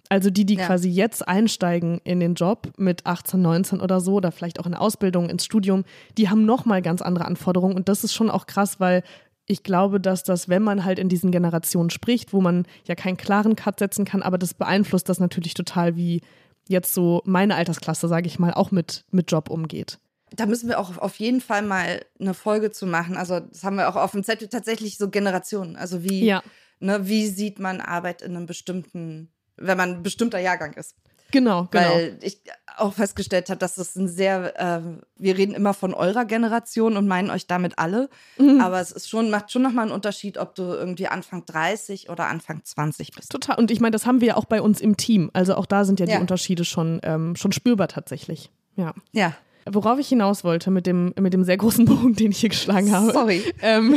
Also 0.09 0.29
die, 0.29 0.45
die 0.45 0.55
ja. 0.55 0.65
quasi 0.67 0.89
jetzt 0.89 1.27
einsteigen 1.27 1.99
in 2.03 2.19
den 2.19 2.35
Job 2.35 2.71
mit 2.77 3.05
18, 3.05 3.41
19 3.41 3.81
oder 3.81 3.99
so 3.99 4.13
oder 4.13 4.31
vielleicht 4.31 4.59
auch 4.59 4.67
in 4.67 4.75
Ausbildung, 4.75 5.29
ins 5.29 5.45
Studium, 5.45 5.83
die 6.17 6.29
haben 6.29 6.45
nochmal 6.45 6.81
ganz 6.81 7.01
andere 7.01 7.25
Anforderungen 7.25 7.75
und 7.75 7.89
das 7.89 8.03
ist 8.03 8.13
schon 8.13 8.29
auch 8.29 8.45
krass, 8.45 8.79
weil 8.79 9.03
ich 9.45 9.63
glaube, 9.63 9.99
dass 9.99 10.23
das, 10.23 10.49
wenn 10.49 10.63
man 10.63 10.85
halt 10.85 10.99
in 10.99 11.09
diesen 11.09 11.31
Generationen 11.31 11.89
spricht, 11.89 12.33
wo 12.33 12.41
man 12.41 12.65
ja 12.85 12.95
keinen 12.95 13.17
klaren 13.17 13.55
Cut 13.55 13.79
setzen 13.79 14.05
kann, 14.05 14.23
aber 14.23 14.37
das 14.37 14.53
beeinflusst 14.53 15.07
das 15.07 15.19
natürlich 15.19 15.53
total, 15.53 15.95
wie 15.95 16.21
jetzt 16.67 16.93
so 16.93 17.21
meine 17.25 17.55
Altersklasse, 17.55 18.07
sage 18.07 18.27
ich 18.27 18.39
mal, 18.39 18.53
auch 18.53 18.71
mit, 18.71 19.05
mit 19.11 19.31
Job 19.31 19.49
umgeht. 19.49 19.99
Da 20.31 20.47
müssen 20.47 20.67
wir 20.67 20.79
auch 20.79 20.97
auf 20.97 21.15
jeden 21.17 21.41
Fall 21.41 21.61
mal 21.61 22.03
eine 22.19 22.33
Folge 22.33 22.71
zu 22.71 22.87
machen. 22.87 23.15
Also, 23.15 23.39
das 23.39 23.63
haben 23.63 23.77
wir 23.77 23.87
auch 23.87 23.95
auf 23.95 24.11
dem 24.11 24.23
Zettel 24.23 24.47
tatsächlich 24.47 24.97
so 24.97 25.09
Generationen. 25.09 25.75
Also, 25.75 26.03
wie, 26.03 26.25
ja. 26.25 26.43
ne, 26.79 27.07
wie 27.07 27.27
sieht 27.27 27.59
man 27.59 27.79
Arbeit 27.79 28.23
in 28.23 28.35
einem 28.35 28.47
bestimmten, 28.47 29.29
wenn 29.55 29.77
man 29.77 29.97
ein 29.97 30.03
bestimmter 30.03 30.39
Jahrgang 30.39 30.73
ist? 30.73 30.95
Genau, 31.31 31.67
genau. 31.71 31.89
Weil 31.89 32.17
ich 32.21 32.39
auch 32.77 32.93
festgestellt 32.93 33.49
habe, 33.49 33.57
dass 33.57 33.75
das 33.75 33.95
ein 33.95 34.07
sehr, 34.07 34.59
äh, 34.59 34.81
wir 35.17 35.37
reden 35.37 35.53
immer 35.53 35.73
von 35.73 35.93
eurer 35.93 36.25
Generation 36.25 36.97
und 36.97 37.07
meinen 37.07 37.29
euch 37.29 37.47
damit 37.47 37.79
alle. 37.79 38.09
Mhm. 38.37 38.61
Aber 38.61 38.79
es 38.79 38.91
ist 38.91 39.09
schon, 39.09 39.29
macht 39.29 39.51
schon 39.51 39.61
nochmal 39.61 39.85
einen 39.85 39.93
Unterschied, 39.93 40.37
ob 40.37 40.55
du 40.55 40.63
irgendwie 40.63 41.07
Anfang 41.07 41.45
30 41.45 42.09
oder 42.09 42.27
Anfang 42.27 42.63
20 42.63 43.11
bist. 43.11 43.31
Total. 43.31 43.57
Und 43.57 43.71
ich 43.71 43.79
meine, 43.79 43.91
das 43.91 44.05
haben 44.05 44.21
wir 44.21 44.29
ja 44.29 44.37
auch 44.37 44.45
bei 44.45 44.61
uns 44.61 44.81
im 44.81 44.97
Team. 44.97 45.29
Also 45.33 45.55
auch 45.55 45.65
da 45.65 45.85
sind 45.85 45.99
ja 45.99 46.05
die 46.05 46.13
ja. 46.13 46.19
Unterschiede 46.19 46.65
schon, 46.65 46.99
ähm, 47.03 47.35
schon 47.35 47.51
spürbar 47.51 47.87
tatsächlich. 47.87 48.51
Ja. 48.75 48.93
Ja. 49.11 49.33
Worauf 49.67 49.97
ich 49.97 50.09
hinaus 50.09 50.43
wollte 50.43 50.69
mit 50.69 50.85
dem, 50.85 51.13
mit 51.19 51.33
dem 51.33 51.43
sehr 51.43 51.57
großen 51.57 51.85
Bogen, 51.85 52.13
den 52.13 52.31
ich 52.31 52.39
hier 52.39 52.49
geschlagen 52.49 52.91
habe. 52.91 53.11
Sorry. 53.11 53.41
Ähm, 53.61 53.95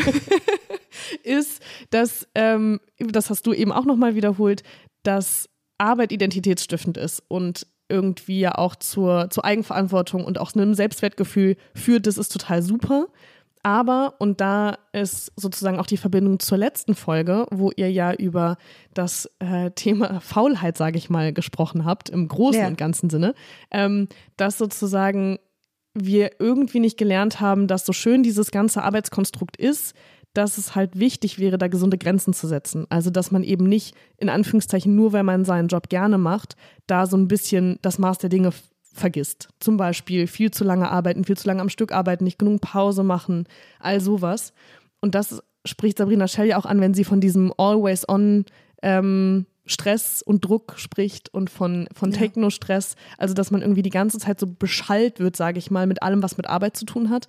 ist, 1.23 1.63
dass, 1.91 2.27
ähm, 2.35 2.81
das 2.99 3.31
hast 3.31 3.47
du 3.47 3.53
eben 3.53 3.73
auch 3.73 3.85
nochmal 3.85 4.15
wiederholt, 4.15 4.63
dass 5.03 5.49
Arbeit 5.79 6.13
identitätsstiftend 6.13 6.97
ist 6.97 7.23
und 7.29 7.67
irgendwie 7.89 8.41
ja 8.41 8.57
auch 8.57 8.77
zur, 8.77 9.31
zur 9.31 9.45
Eigenverantwortung 9.45 10.25
und 10.25 10.39
auch 10.39 10.55
einem 10.55 10.75
Selbstwertgefühl 10.75 11.57
führt, 11.75 12.07
das 12.07 12.19
ist 12.19 12.33
total 12.33 12.63
super. 12.63 13.07
Aber, 13.63 14.15
und 14.19 14.41
da 14.41 14.79
ist 14.93 15.33
sozusagen 15.37 15.79
auch 15.79 15.87
die 15.87 15.97
Verbindung 15.97 16.39
zur 16.39 16.59
letzten 16.59 16.95
Folge, 16.95 17.47
wo 17.51 17.73
ihr 17.75 17.91
ja 17.91 18.13
über 18.13 18.57
das 18.95 19.29
äh, 19.41 19.71
Thema 19.73 20.21
Faulheit, 20.21 20.77
sage 20.77 20.99
ich 20.99 21.11
mal, 21.11 21.33
gesprochen 21.33 21.85
habt, 21.85 22.09
im 22.09 22.29
großen 22.29 22.61
ja. 22.61 22.67
und 22.69 22.79
ganzen 22.79 23.11
Sinne, 23.11 23.35
ähm, 23.71 24.09
dass 24.37 24.59
sozusagen 24.59 25.39
wir 25.95 26.33
irgendwie 26.39 26.81
nicht 26.81 26.97
gelernt 26.99 27.41
haben, 27.41 27.67
dass 27.67 27.85
so 27.85 27.93
schön 27.93 28.23
dieses 28.23 28.51
ganze 28.51 28.83
Arbeitskonstrukt 28.83 29.57
ist, 29.57 29.95
dass 30.39 30.57
es 30.57 30.77
halt 30.77 30.99
wichtig 30.99 31.39
wäre, 31.39 31.59
da 31.59 31.67
gesunde 31.67 31.99
Grenzen 31.99 32.33
zu 32.33 32.47
setzen. 32.47 32.87
Also, 32.91 33.11
dass 33.11 33.33
man 33.33 33.43
eben 33.43 33.67
nicht 33.67 33.95
in 34.17 34.29
Anführungszeichen 34.29 34.95
nur, 34.95 35.13
weil 35.13 35.25
man 35.25 35.45
seinen 35.45 35.67
Job 35.67 35.89
gerne 35.89 36.17
macht, 36.17 36.57
da 36.87 37.07
so 37.07 37.17
ein 37.17 37.27
bisschen 37.27 37.79
das 37.83 37.99
Maß 37.99 38.19
der 38.19 38.31
Dinge 38.31 38.53
vergisst. 38.95 39.49
Zum 39.59 39.77
Beispiel 39.77 40.29
viel 40.29 40.53
zu 40.53 40.63
lange 40.63 40.91
arbeiten, 40.91 41.25
viel 41.25 41.37
zu 41.37 41.49
lange 41.49 41.61
am 41.61 41.69
Stück 41.69 41.91
arbeiten, 41.93 42.23
nicht 42.23 42.39
genug 42.39 42.61
Pause 42.61 43.03
machen, 43.03 43.47
all 43.81 44.01
sowas. 44.01 44.53
Und 45.01 45.17
das 45.17 45.43
spricht 45.65 45.99
Sabrina 45.99 46.29
Schell 46.29 46.47
ja 46.47 46.57
auch 46.57 46.67
an, 46.67 46.81
wenn 46.81 46.95
sie 46.95 47.05
von 47.05 47.21
diesem 47.21 47.53
Always-on 47.57 48.45
ähm, 48.83 49.47
Stress 49.67 50.23
und 50.23 50.45
Druck 50.45 50.75
spricht 50.77 51.35
und 51.35 51.51
von, 51.51 51.89
von. 51.93 52.11
Techno-Stress. 52.11 52.95
Also, 53.19 53.35
dass 53.35 53.51
man 53.51 53.61
irgendwie 53.61 53.83
die 53.83 53.91
ganze 53.91 54.19
Zeit 54.19 54.41
so 54.41 54.47
beschallt 54.47 55.21
wird, 55.21 55.37
sage 55.37 55.59
ich 55.59 55.71
mal, 55.71 55.87
mit 55.87 56.03
allem, 56.03 56.23
was 56.23 56.37
mit 56.37 56.47
Arbeit 56.47 56.77
zu 56.77 56.87
tun 56.87 57.11
hat. 57.11 57.29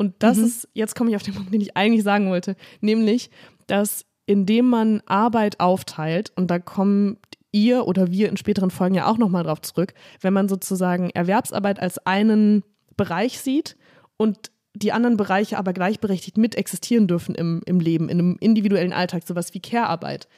Und 0.00 0.14
das 0.20 0.38
mhm. 0.38 0.44
ist, 0.44 0.68
jetzt 0.72 0.94
komme 0.94 1.10
ich 1.10 1.16
auf 1.16 1.22
den 1.22 1.34
Punkt, 1.34 1.52
den 1.52 1.60
ich 1.60 1.76
eigentlich 1.76 2.02
sagen 2.02 2.30
wollte, 2.30 2.56
nämlich, 2.80 3.30
dass 3.66 4.06
indem 4.24 4.66
man 4.66 5.02
Arbeit 5.04 5.60
aufteilt, 5.60 6.32
und 6.36 6.50
da 6.50 6.58
kommt 6.58 7.18
ihr 7.52 7.86
oder 7.86 8.10
wir 8.10 8.30
in 8.30 8.38
späteren 8.38 8.70
Folgen 8.70 8.94
ja 8.94 9.06
auch 9.06 9.18
nochmal 9.18 9.44
drauf 9.44 9.60
zurück, 9.60 9.92
wenn 10.22 10.32
man 10.32 10.48
sozusagen 10.48 11.10
Erwerbsarbeit 11.10 11.80
als 11.80 11.98
einen 12.06 12.64
Bereich 12.96 13.40
sieht 13.40 13.76
und 14.16 14.50
die 14.72 14.92
anderen 14.92 15.18
Bereiche 15.18 15.58
aber 15.58 15.74
gleichberechtigt 15.74 16.38
mit 16.38 16.54
existieren 16.54 17.06
dürfen 17.06 17.34
im, 17.34 17.60
im 17.66 17.78
Leben, 17.78 18.08
in 18.08 18.20
einem 18.20 18.36
individuellen 18.40 18.94
Alltag, 18.94 19.24
sowas 19.26 19.52
wie 19.52 19.60
Care-Arbeit, 19.60 20.28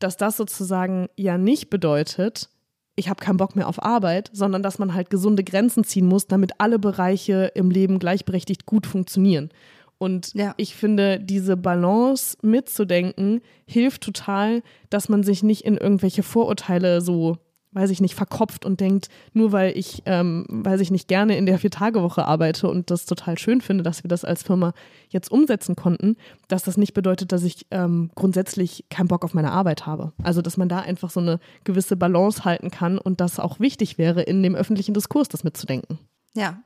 dass 0.00 0.16
das 0.16 0.36
sozusagen 0.36 1.06
ja 1.16 1.38
nicht 1.38 1.70
bedeutet, 1.70 2.48
ich 2.94 3.08
habe 3.08 3.22
keinen 3.22 3.36
Bock 3.38 3.56
mehr 3.56 3.68
auf 3.68 3.82
Arbeit, 3.82 4.30
sondern 4.32 4.62
dass 4.62 4.78
man 4.78 4.94
halt 4.94 5.10
gesunde 5.10 5.44
Grenzen 5.44 5.84
ziehen 5.84 6.06
muss, 6.06 6.26
damit 6.26 6.52
alle 6.58 6.78
Bereiche 6.78 7.50
im 7.54 7.70
Leben 7.70 7.98
gleichberechtigt 7.98 8.66
gut 8.66 8.86
funktionieren. 8.86 9.50
Und 9.98 10.34
ja. 10.34 10.52
ich 10.56 10.74
finde, 10.74 11.20
diese 11.20 11.56
Balance 11.56 12.36
mitzudenken 12.42 13.40
hilft 13.66 14.02
total, 14.02 14.62
dass 14.90 15.08
man 15.08 15.22
sich 15.22 15.42
nicht 15.42 15.64
in 15.64 15.76
irgendwelche 15.76 16.22
Vorurteile 16.22 17.00
so 17.00 17.38
weiß 17.72 17.90
ich 17.90 18.00
nicht, 18.00 18.14
verkopft 18.14 18.64
und 18.64 18.80
denkt, 18.80 19.08
nur 19.32 19.52
weil 19.52 19.76
ich, 19.76 20.02
ähm, 20.06 20.44
weiß 20.48 20.80
ich 20.80 20.90
nicht, 20.90 21.08
gerne 21.08 21.36
in 21.36 21.46
der 21.46 21.58
Vier-Tage-Woche 21.58 22.24
arbeite 22.24 22.68
und 22.68 22.90
das 22.90 23.06
total 23.06 23.38
schön 23.38 23.60
finde, 23.60 23.82
dass 23.82 24.04
wir 24.04 24.08
das 24.08 24.24
als 24.24 24.42
Firma 24.42 24.72
jetzt 25.08 25.30
umsetzen 25.30 25.76
konnten, 25.76 26.16
dass 26.48 26.62
das 26.62 26.76
nicht 26.76 26.94
bedeutet, 26.94 27.32
dass 27.32 27.42
ich 27.42 27.66
ähm, 27.70 28.10
grundsätzlich 28.14 28.84
keinen 28.90 29.08
Bock 29.08 29.24
auf 29.24 29.34
meine 29.34 29.52
Arbeit 29.52 29.86
habe. 29.86 30.12
Also, 30.22 30.42
dass 30.42 30.56
man 30.56 30.68
da 30.68 30.80
einfach 30.80 31.10
so 31.10 31.20
eine 31.20 31.40
gewisse 31.64 31.96
Balance 31.96 32.44
halten 32.44 32.70
kann 32.70 32.98
und 32.98 33.20
das 33.20 33.38
auch 33.38 33.60
wichtig 33.60 33.98
wäre, 33.98 34.22
in 34.22 34.42
dem 34.42 34.54
öffentlichen 34.54 34.94
Diskurs 34.94 35.28
das 35.28 35.44
mitzudenken. 35.44 35.98
Ja, 36.34 36.62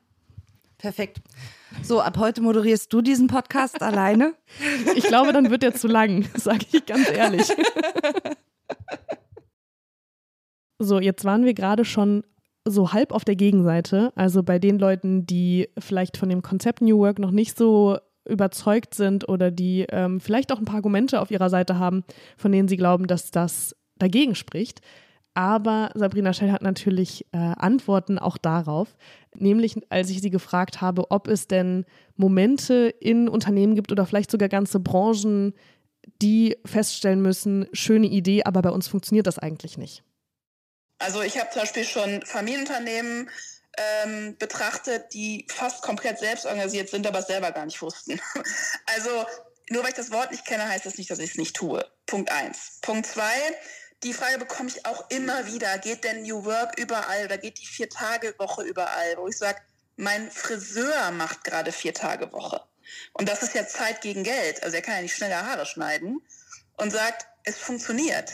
Perfekt. 0.78 1.22
So, 1.82 2.00
ab 2.00 2.18
heute 2.18 2.42
moderierst 2.42 2.92
du 2.92 3.00
diesen 3.00 3.28
Podcast 3.28 3.82
alleine. 3.82 4.34
Ich 4.94 5.04
glaube, 5.04 5.32
dann 5.32 5.50
wird 5.50 5.62
er 5.62 5.74
zu 5.74 5.88
lang, 5.88 6.28
sage 6.34 6.66
ich 6.70 6.84
ganz 6.84 7.10
ehrlich. 7.10 7.48
So, 10.78 11.00
jetzt 11.00 11.24
waren 11.24 11.44
wir 11.44 11.54
gerade 11.54 11.84
schon 11.84 12.22
so 12.64 12.92
halb 12.92 13.12
auf 13.12 13.24
der 13.24 13.36
Gegenseite, 13.36 14.12
also 14.16 14.42
bei 14.42 14.58
den 14.58 14.78
Leuten, 14.78 15.24
die 15.24 15.68
vielleicht 15.78 16.16
von 16.16 16.28
dem 16.28 16.42
Konzept 16.42 16.82
New 16.82 16.98
Work 16.98 17.18
noch 17.18 17.30
nicht 17.30 17.56
so 17.56 17.96
überzeugt 18.28 18.94
sind 18.94 19.28
oder 19.28 19.50
die 19.50 19.86
ähm, 19.88 20.20
vielleicht 20.20 20.52
auch 20.52 20.58
ein 20.58 20.64
paar 20.64 20.76
Argumente 20.76 21.20
auf 21.20 21.30
ihrer 21.30 21.48
Seite 21.48 21.78
haben, 21.78 22.02
von 22.36 22.50
denen 22.50 22.66
sie 22.66 22.76
glauben, 22.76 23.06
dass 23.06 23.30
das 23.30 23.76
dagegen 23.98 24.34
spricht. 24.34 24.80
Aber 25.34 25.90
Sabrina 25.94 26.32
Schell 26.32 26.50
hat 26.50 26.62
natürlich 26.62 27.26
äh, 27.32 27.36
Antworten 27.36 28.18
auch 28.18 28.38
darauf, 28.38 28.96
nämlich 29.34 29.76
als 29.90 30.10
ich 30.10 30.22
sie 30.22 30.30
gefragt 30.30 30.80
habe, 30.80 31.10
ob 31.10 31.28
es 31.28 31.46
denn 31.46 31.84
Momente 32.16 32.92
in 33.00 33.28
Unternehmen 33.28 33.74
gibt 33.74 33.92
oder 33.92 34.06
vielleicht 34.06 34.30
sogar 34.30 34.48
ganze 34.48 34.80
Branchen, 34.80 35.52
die 36.22 36.56
feststellen 36.64 37.20
müssen, 37.20 37.66
schöne 37.72 38.06
Idee, 38.06 38.44
aber 38.44 38.62
bei 38.62 38.70
uns 38.70 38.88
funktioniert 38.88 39.26
das 39.26 39.38
eigentlich 39.38 39.76
nicht. 39.76 40.02
Also 40.98 41.22
ich 41.22 41.38
habe 41.38 41.50
zum 41.50 41.62
Beispiel 41.62 41.84
schon 41.84 42.24
Familienunternehmen 42.24 43.30
ähm, 43.76 44.36
betrachtet, 44.38 45.12
die 45.12 45.46
fast 45.50 45.82
komplett 45.82 46.18
selbst 46.18 46.46
organisiert 46.46 46.88
sind, 46.88 47.06
aber 47.06 47.22
selber 47.22 47.52
gar 47.52 47.66
nicht 47.66 47.80
wussten. 47.82 48.20
Also 48.86 49.26
nur 49.68 49.82
weil 49.82 49.90
ich 49.90 49.96
das 49.96 50.12
Wort 50.12 50.30
nicht 50.30 50.46
kenne, 50.46 50.68
heißt 50.68 50.86
das 50.86 50.96
nicht, 50.96 51.10
dass 51.10 51.18
ich 51.18 51.30
es 51.30 51.36
nicht 51.36 51.56
tue. 51.56 51.84
Punkt 52.06 52.30
eins. 52.30 52.78
Punkt 52.82 53.06
zwei. 53.06 53.34
Die 54.02 54.12
Frage 54.12 54.38
bekomme 54.38 54.68
ich 54.68 54.86
auch 54.86 55.10
immer 55.10 55.46
wieder. 55.46 55.78
Geht 55.78 56.04
denn 56.04 56.22
New 56.22 56.44
Work 56.44 56.78
überall 56.78 57.24
oder 57.24 57.38
geht 57.38 57.58
die 57.58 57.66
Vier-Tage-Woche 57.66 58.62
überall? 58.62 59.16
Wo 59.16 59.26
ich 59.26 59.36
sage, 59.36 59.60
mein 59.96 60.30
Friseur 60.30 61.10
macht 61.10 61.44
gerade 61.44 61.72
Vier-Tage-Woche. 61.72 62.62
Und 63.14 63.28
das 63.28 63.42
ist 63.42 63.54
ja 63.54 63.66
Zeit 63.66 64.00
gegen 64.02 64.22
Geld. 64.22 64.62
Also 64.62 64.76
er 64.76 64.82
kann 64.82 64.96
ja 64.96 65.02
nicht 65.02 65.16
schneller 65.16 65.44
Haare 65.46 65.66
schneiden. 65.66 66.20
Und 66.76 66.90
sagt, 66.90 67.26
es 67.44 67.56
funktioniert. 67.58 68.32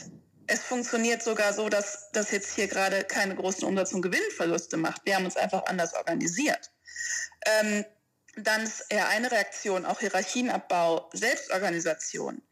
Es 0.52 0.60
funktioniert 0.60 1.22
sogar 1.22 1.54
so, 1.54 1.70
dass 1.70 2.10
das 2.12 2.30
jetzt 2.30 2.54
hier 2.54 2.68
gerade 2.68 3.04
keine 3.04 3.34
großen 3.34 3.64
Umsatz- 3.64 3.94
und 3.94 4.02
Gewinnverluste 4.02 4.76
macht. 4.76 5.00
Wir 5.06 5.16
haben 5.16 5.24
uns 5.24 5.38
einfach 5.38 5.64
anders 5.64 5.94
organisiert. 5.94 6.70
Ähm, 7.46 7.86
dann 8.36 8.62
ist 8.62 8.84
eher 8.90 9.08
eine 9.08 9.32
Reaktion, 9.32 9.86
auch 9.86 10.00
Hierarchienabbau, 10.00 11.08
Selbstorganisation. 11.14 12.42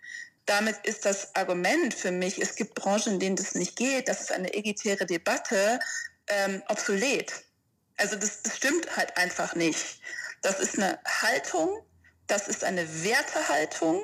Damit 0.47 0.77
ist 0.85 1.05
das 1.05 1.35
Argument 1.37 1.93
für 1.93 2.11
mich, 2.11 2.41
es 2.41 2.57
gibt 2.57 2.75
Branchen, 2.75 3.13
in 3.13 3.21
denen 3.21 3.37
das 3.37 3.55
nicht 3.55 3.77
geht, 3.77 4.09
das 4.09 4.23
ist 4.23 4.33
eine 4.33 4.55
egitäre 4.55 5.05
Debatte, 5.05 5.79
ähm, 6.27 6.63
obsolet. 6.69 7.31
Also 7.99 8.17
das, 8.17 8.41
das 8.41 8.57
stimmt 8.57 8.97
halt 8.97 9.15
einfach 9.19 9.55
nicht. 9.55 10.01
Das 10.41 10.59
ist 10.59 10.79
eine 10.79 10.99
Haltung, 11.05 11.85
das 12.29 12.49
ist 12.49 12.65
eine 12.65 13.05
Wertehaltung. 13.05 14.01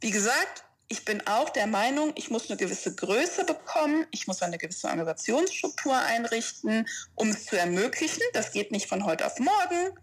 Wie 0.00 0.10
gesagt, 0.10 0.64
ich 0.88 1.04
bin 1.04 1.26
auch 1.26 1.50
der 1.50 1.66
Meinung, 1.66 2.12
ich 2.14 2.30
muss 2.30 2.48
eine 2.48 2.56
gewisse 2.56 2.94
Größe 2.94 3.44
bekommen, 3.44 4.06
ich 4.10 4.26
muss 4.26 4.42
eine 4.42 4.56
gewisse 4.56 4.88
Organisationsstruktur 4.88 5.96
einrichten, 5.96 6.86
um 7.14 7.28
es 7.28 7.44
zu 7.44 7.58
ermöglichen. 7.58 8.22
Das 8.32 8.52
geht 8.52 8.72
nicht 8.72 8.88
von 8.88 9.04
heute 9.04 9.26
auf 9.26 9.38
morgen. 9.38 9.98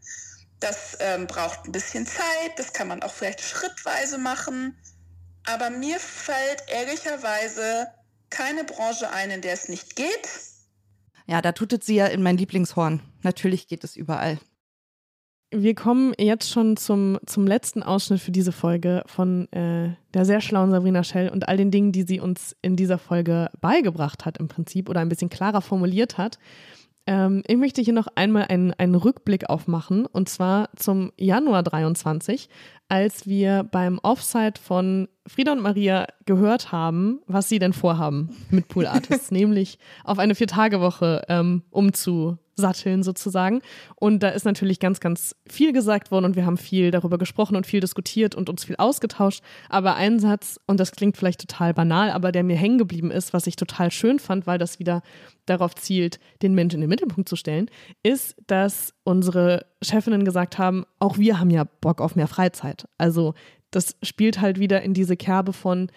Das 0.60 0.95
ähm, 1.00 1.28
braucht 1.28 1.65
ein 1.65 1.71
bisschen 1.71 2.06
Zeit, 2.06 2.58
das 2.58 2.71
kann 2.71 2.88
man 2.88 3.02
auch 3.02 3.12
vielleicht 3.12 3.41
schrittweise 3.41 4.17
machen. 4.17 4.78
Aber 5.45 5.69
mir 5.69 6.00
fällt 6.00 6.63
ehrlicherweise 6.67 7.88
keine 8.30 8.63
Branche 8.63 9.10
ein, 9.10 9.32
in 9.32 9.41
der 9.41 9.54
es 9.54 9.69
nicht 9.69 9.95
geht. 9.95 10.30
Ja, 11.28 11.41
da 11.41 11.52
tutet 11.52 11.84
sie 11.84 11.95
ja 11.95 12.06
in 12.08 12.21
mein 12.21 12.38
Lieblingshorn. 12.38 13.02
Natürlich 13.24 13.67
geht 13.67 13.84
es 13.84 13.95
überall. 13.95 14.39
Wir 15.58 15.74
kommen 15.74 16.13
jetzt 16.20 16.52
schon 16.52 16.76
zum, 16.76 17.18
zum 17.26 17.48
letzten 17.48 17.82
Ausschnitt 17.82 18.20
für 18.20 18.32
diese 18.32 18.52
Folge 18.52 19.04
von 19.06 19.50
äh, 19.54 19.96
der 20.13 20.26
sehr 20.26 20.41
schlauen 20.41 20.70
Sabrina 20.70 21.02
Schell 21.02 21.30
und 21.30 21.48
all 21.48 21.56
den 21.56 21.72
Dingen, 21.72 21.94
die 21.94 22.04
sie 22.04 22.20
uns 22.20 22.58
in 22.62 22.76
dieser 22.76 22.98
Folge 22.98 23.50
beigebracht 23.62 24.26
hat 24.26 24.38
im 24.38 24.50
Prinzip 24.50 24.89
oder 24.89 25.00
ein 25.00 25.08
bisschen 25.08 25.30
klarer 25.30 25.62
formuliert 25.62 26.18
hat. 26.18 26.39
Ähm, 27.08 27.41
ich 27.48 27.56
möchte 27.56 27.82
hier 27.82 27.94
noch 27.94 28.08
einmal 28.15 28.48
einen, 28.50 28.74
einen 28.74 28.96
Rückblick 28.96 29.50
aufmachen 29.50 30.06
und 30.06 30.28
zwar 30.28 30.72
zum 30.76 31.13
Januar 31.15 31.63
23, 31.63 32.50
als 32.89 33.26
wir 33.26 33.63
beim 33.63 34.00
Offsite 34.04 34.60
von 34.62 35.08
Frieda 35.28 35.54
und 35.54 35.62
Maria 35.62 36.08
gehört 36.26 36.72
haben, 36.72 37.20
was 37.28 37.50
sie 37.50 37.60
denn 37.60 37.74
vorhaben 37.74 38.36
mit 38.52 38.68
Pool 38.68 38.86
Artists, 38.88 39.32
nämlich 39.32 39.80
auf 40.04 40.20
eine 40.20 40.36
Vier-Tage-Woche 40.36 41.24
ähm, 41.30 41.64
umzu 41.72 42.38
satteln 42.56 43.04
sozusagen. 43.04 43.62
Und 43.96 44.24
da 44.24 44.30
ist 44.30 44.46
natürlich 44.46 44.80
ganz, 44.80 45.00
ganz 45.00 45.36
viel 45.48 45.74
gesagt 45.74 46.12
worden 46.12 46.26
und 46.26 46.36
wir 46.36 46.46
haben 46.46 46.58
viel 46.58 46.92
darüber 46.92 47.18
gesprochen 47.18 47.56
und 47.56 47.68
viel 47.68 47.80
diskutiert 47.80 48.36
und 48.36 48.50
uns 48.50 48.64
viel 48.64 48.78
ausgetauscht. 48.78 49.44
Aber 49.70 49.96
ein 49.96 50.20
Satz, 50.20 50.60
und 50.66 50.80
das 50.80 50.92
klingt 50.92 51.18
vielleicht 51.18 51.42
total 51.42 51.74
banal, 51.74 52.12
aber 52.12 52.32
der 52.32 52.44
mir 52.44 52.56
hängen 52.56 52.78
geblieben 52.78 53.12
ist, 53.12 53.34
was 53.34 53.48
ich 53.48 53.56
total 53.56 53.92
schön 53.92 54.20
fand, 54.20 54.48
weil 54.48 54.58
das 54.58 54.80
wieder 54.80 55.02
darauf 55.46 55.76
zielt, 55.76 56.20
den 56.42 56.56
Menschen 56.56 56.78
in 56.78 56.82
den 56.82 56.90
Mittelpunkt 56.90 57.30
zu 57.30 57.36
stellen, 57.36 57.70
ist, 58.04 58.36
dass 58.48 58.94
unsere 59.04 59.66
Chefinnen 59.84 60.26
gesagt 60.26 60.58
haben, 60.58 60.86
auch 61.00 61.18
wir 61.18 61.40
haben 61.40 61.52
ja 61.52 61.66
Bock 61.82 62.02
auf 62.02 62.16
mehr 62.16 62.28
Freizeit. 62.28 62.88
Also 62.98 63.36
das 63.71 63.95
spielt 64.04 64.41
halt 64.41 64.60
wieder 64.60 64.82
in 64.82 64.93
diese 64.93 65.17
Kerbe 65.17 65.54
von, 65.54 65.89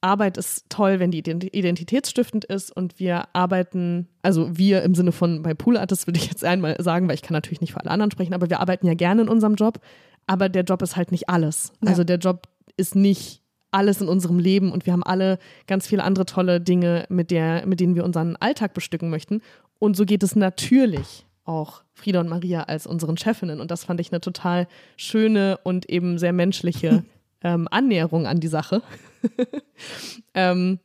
Arbeit 0.00 0.36
ist 0.36 0.66
toll, 0.68 1.00
wenn 1.00 1.10
die 1.10 1.18
identitätsstiftend 1.18 2.44
ist 2.44 2.74
und 2.74 3.00
wir 3.00 3.24
arbeiten, 3.34 4.08
also 4.22 4.56
wir 4.56 4.82
im 4.82 4.94
Sinne 4.94 5.12
von 5.12 5.42
bei 5.42 5.54
Pool 5.54 5.76
Artists 5.76 6.06
würde 6.06 6.20
ich 6.20 6.28
jetzt 6.28 6.44
einmal 6.44 6.76
sagen, 6.80 7.08
weil 7.08 7.16
ich 7.16 7.22
kann 7.22 7.34
natürlich 7.34 7.60
nicht 7.60 7.72
für 7.72 7.80
alle 7.80 7.90
anderen 7.90 8.12
sprechen, 8.12 8.34
aber 8.34 8.48
wir 8.48 8.60
arbeiten 8.60 8.86
ja 8.86 8.94
gerne 8.94 9.22
in 9.22 9.28
unserem 9.28 9.56
Job, 9.56 9.80
aber 10.26 10.48
der 10.48 10.62
Job 10.62 10.82
ist 10.82 10.96
halt 10.96 11.10
nicht 11.10 11.28
alles. 11.28 11.72
Ja. 11.82 11.90
Also 11.90 12.04
der 12.04 12.18
Job 12.18 12.46
ist 12.76 12.94
nicht 12.94 13.42
alles 13.70 14.00
in 14.00 14.08
unserem 14.08 14.38
Leben 14.38 14.70
und 14.70 14.86
wir 14.86 14.92
haben 14.92 15.02
alle 15.02 15.38
ganz 15.66 15.86
viele 15.86 16.04
andere 16.04 16.26
tolle 16.26 16.60
Dinge, 16.60 17.04
mit, 17.08 17.30
der, 17.30 17.66
mit 17.66 17.80
denen 17.80 17.96
wir 17.96 18.04
unseren 18.04 18.36
Alltag 18.36 18.74
bestücken 18.74 19.10
möchten. 19.10 19.42
Und 19.80 19.96
so 19.96 20.04
geht 20.04 20.22
es 20.22 20.36
natürlich 20.36 21.26
auch 21.48 21.82
Frieda 21.94 22.20
und 22.20 22.28
Maria 22.28 22.64
als 22.64 22.86
unseren 22.86 23.16
Chefinnen. 23.16 23.60
Und 23.60 23.70
das 23.70 23.84
fand 23.84 24.00
ich 24.00 24.12
eine 24.12 24.20
total 24.20 24.68
schöne 24.96 25.58
und 25.64 25.88
eben 25.88 26.18
sehr 26.18 26.32
menschliche 26.32 27.04
ähm, 27.42 27.66
Annäherung 27.70 28.26
an 28.26 28.40
die 28.40 28.48
Sache. 28.48 28.82
ähm, 30.34 30.78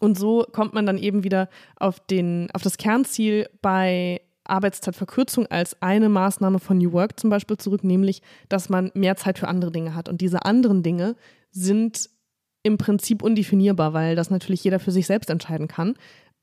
und 0.00 0.18
so 0.18 0.44
kommt 0.52 0.74
man 0.74 0.86
dann 0.86 0.98
eben 0.98 1.24
wieder 1.24 1.48
auf, 1.76 2.00
den, 2.00 2.48
auf 2.52 2.62
das 2.62 2.76
Kernziel 2.76 3.48
bei 3.62 4.20
Arbeitszeitverkürzung 4.44 5.46
als 5.46 5.80
eine 5.82 6.08
Maßnahme 6.08 6.58
von 6.60 6.78
New 6.78 6.92
Work 6.92 7.18
zum 7.18 7.30
Beispiel 7.30 7.56
zurück, 7.56 7.82
nämlich, 7.82 8.22
dass 8.48 8.68
man 8.68 8.90
mehr 8.94 9.16
Zeit 9.16 9.38
für 9.38 9.48
andere 9.48 9.72
Dinge 9.72 9.94
hat. 9.94 10.08
Und 10.08 10.20
diese 10.20 10.44
anderen 10.44 10.82
Dinge 10.82 11.16
sind 11.50 12.10
im 12.62 12.78
Prinzip 12.78 13.22
undefinierbar, 13.22 13.92
weil 13.92 14.16
das 14.16 14.30
natürlich 14.30 14.62
jeder 14.64 14.80
für 14.80 14.90
sich 14.90 15.06
selbst 15.06 15.30
entscheiden 15.30 15.68
kann. 15.68 15.94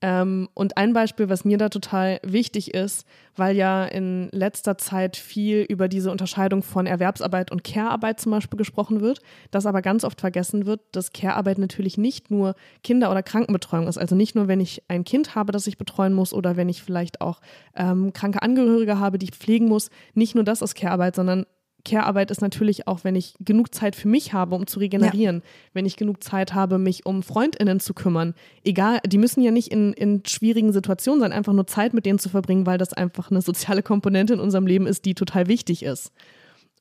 Ähm, 0.03 0.49
und 0.53 0.75
ein 0.75 0.91
Beispiel, 0.91 1.29
was 1.29 1.45
mir 1.45 1.57
da 1.57 1.69
total 1.69 2.19
wichtig 2.23 2.73
ist, 2.73 3.07
weil 3.37 3.55
ja 3.55 3.85
in 3.85 4.27
letzter 4.33 4.77
Zeit 4.77 5.15
viel 5.15 5.61
über 5.61 5.87
diese 5.87 6.11
Unterscheidung 6.11 6.61
von 6.61 6.85
Erwerbsarbeit 6.85 7.53
und 7.53 7.63
Care-Arbeit 7.63 8.19
zum 8.19 8.33
Beispiel 8.33 8.57
gesprochen 8.57 8.99
wird, 8.99 9.21
dass 9.49 9.65
aber 9.65 9.81
ganz 9.81 10.03
oft 10.03 10.19
vergessen 10.19 10.65
wird, 10.65 10.81
dass 10.91 11.13
Care-Arbeit 11.13 11.57
natürlich 11.57 11.97
nicht 11.97 12.31
nur 12.31 12.55
Kinder- 12.83 13.11
oder 13.11 13.23
Krankenbetreuung 13.23 13.87
ist. 13.87 13.97
Also 13.97 14.13
nicht 14.13 14.35
nur, 14.35 14.49
wenn 14.49 14.59
ich 14.59 14.83
ein 14.89 15.05
Kind 15.05 15.35
habe, 15.35 15.53
das 15.53 15.67
ich 15.67 15.77
betreuen 15.77 16.13
muss 16.13 16.33
oder 16.33 16.57
wenn 16.57 16.67
ich 16.67 16.83
vielleicht 16.83 17.21
auch 17.21 17.39
ähm, 17.73 18.11
kranke 18.11 18.41
Angehörige 18.41 18.99
habe, 18.99 19.17
die 19.17 19.27
ich 19.27 19.31
pflegen 19.31 19.69
muss. 19.69 19.89
Nicht 20.15 20.35
nur 20.35 20.43
das 20.43 20.61
ist 20.61 20.75
Care-Arbeit, 20.75 21.15
sondern 21.15 21.45
Care-Arbeit 21.85 22.31
ist 22.31 22.41
natürlich 22.41 22.87
auch, 22.87 23.03
wenn 23.03 23.15
ich 23.15 23.35
genug 23.39 23.73
Zeit 23.73 23.95
für 23.95 24.07
mich 24.07 24.33
habe, 24.33 24.55
um 24.55 24.67
zu 24.67 24.79
regenerieren, 24.79 25.37
ja. 25.37 25.41
wenn 25.73 25.85
ich 25.85 25.97
genug 25.97 26.23
Zeit 26.23 26.53
habe, 26.53 26.77
mich 26.77 27.05
um 27.05 27.23
FreundInnen 27.23 27.79
zu 27.79 27.93
kümmern. 27.93 28.35
Egal, 28.63 28.99
die 29.05 29.17
müssen 29.17 29.41
ja 29.41 29.51
nicht 29.51 29.69
in, 29.69 29.93
in 29.93 30.23
schwierigen 30.25 30.71
Situationen 30.71 31.19
sein, 31.19 31.33
einfach 31.33 31.53
nur 31.53 31.67
Zeit 31.67 31.93
mit 31.93 32.05
denen 32.05 32.19
zu 32.19 32.29
verbringen, 32.29 32.65
weil 32.65 32.77
das 32.77 32.93
einfach 32.93 33.31
eine 33.31 33.41
soziale 33.41 33.83
Komponente 33.83 34.33
in 34.33 34.39
unserem 34.39 34.65
Leben 34.65 34.87
ist, 34.87 35.05
die 35.05 35.13
total 35.13 35.47
wichtig 35.47 35.83
ist. 35.83 36.11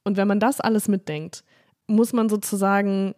Und 0.05 0.17
wenn 0.17 0.29
man 0.29 0.41
das 0.41 0.61
alles 0.61 0.89
mitdenkt, 0.89 1.45
muss 1.87 2.13
man 2.13 2.29
sozusagen 2.29 3.15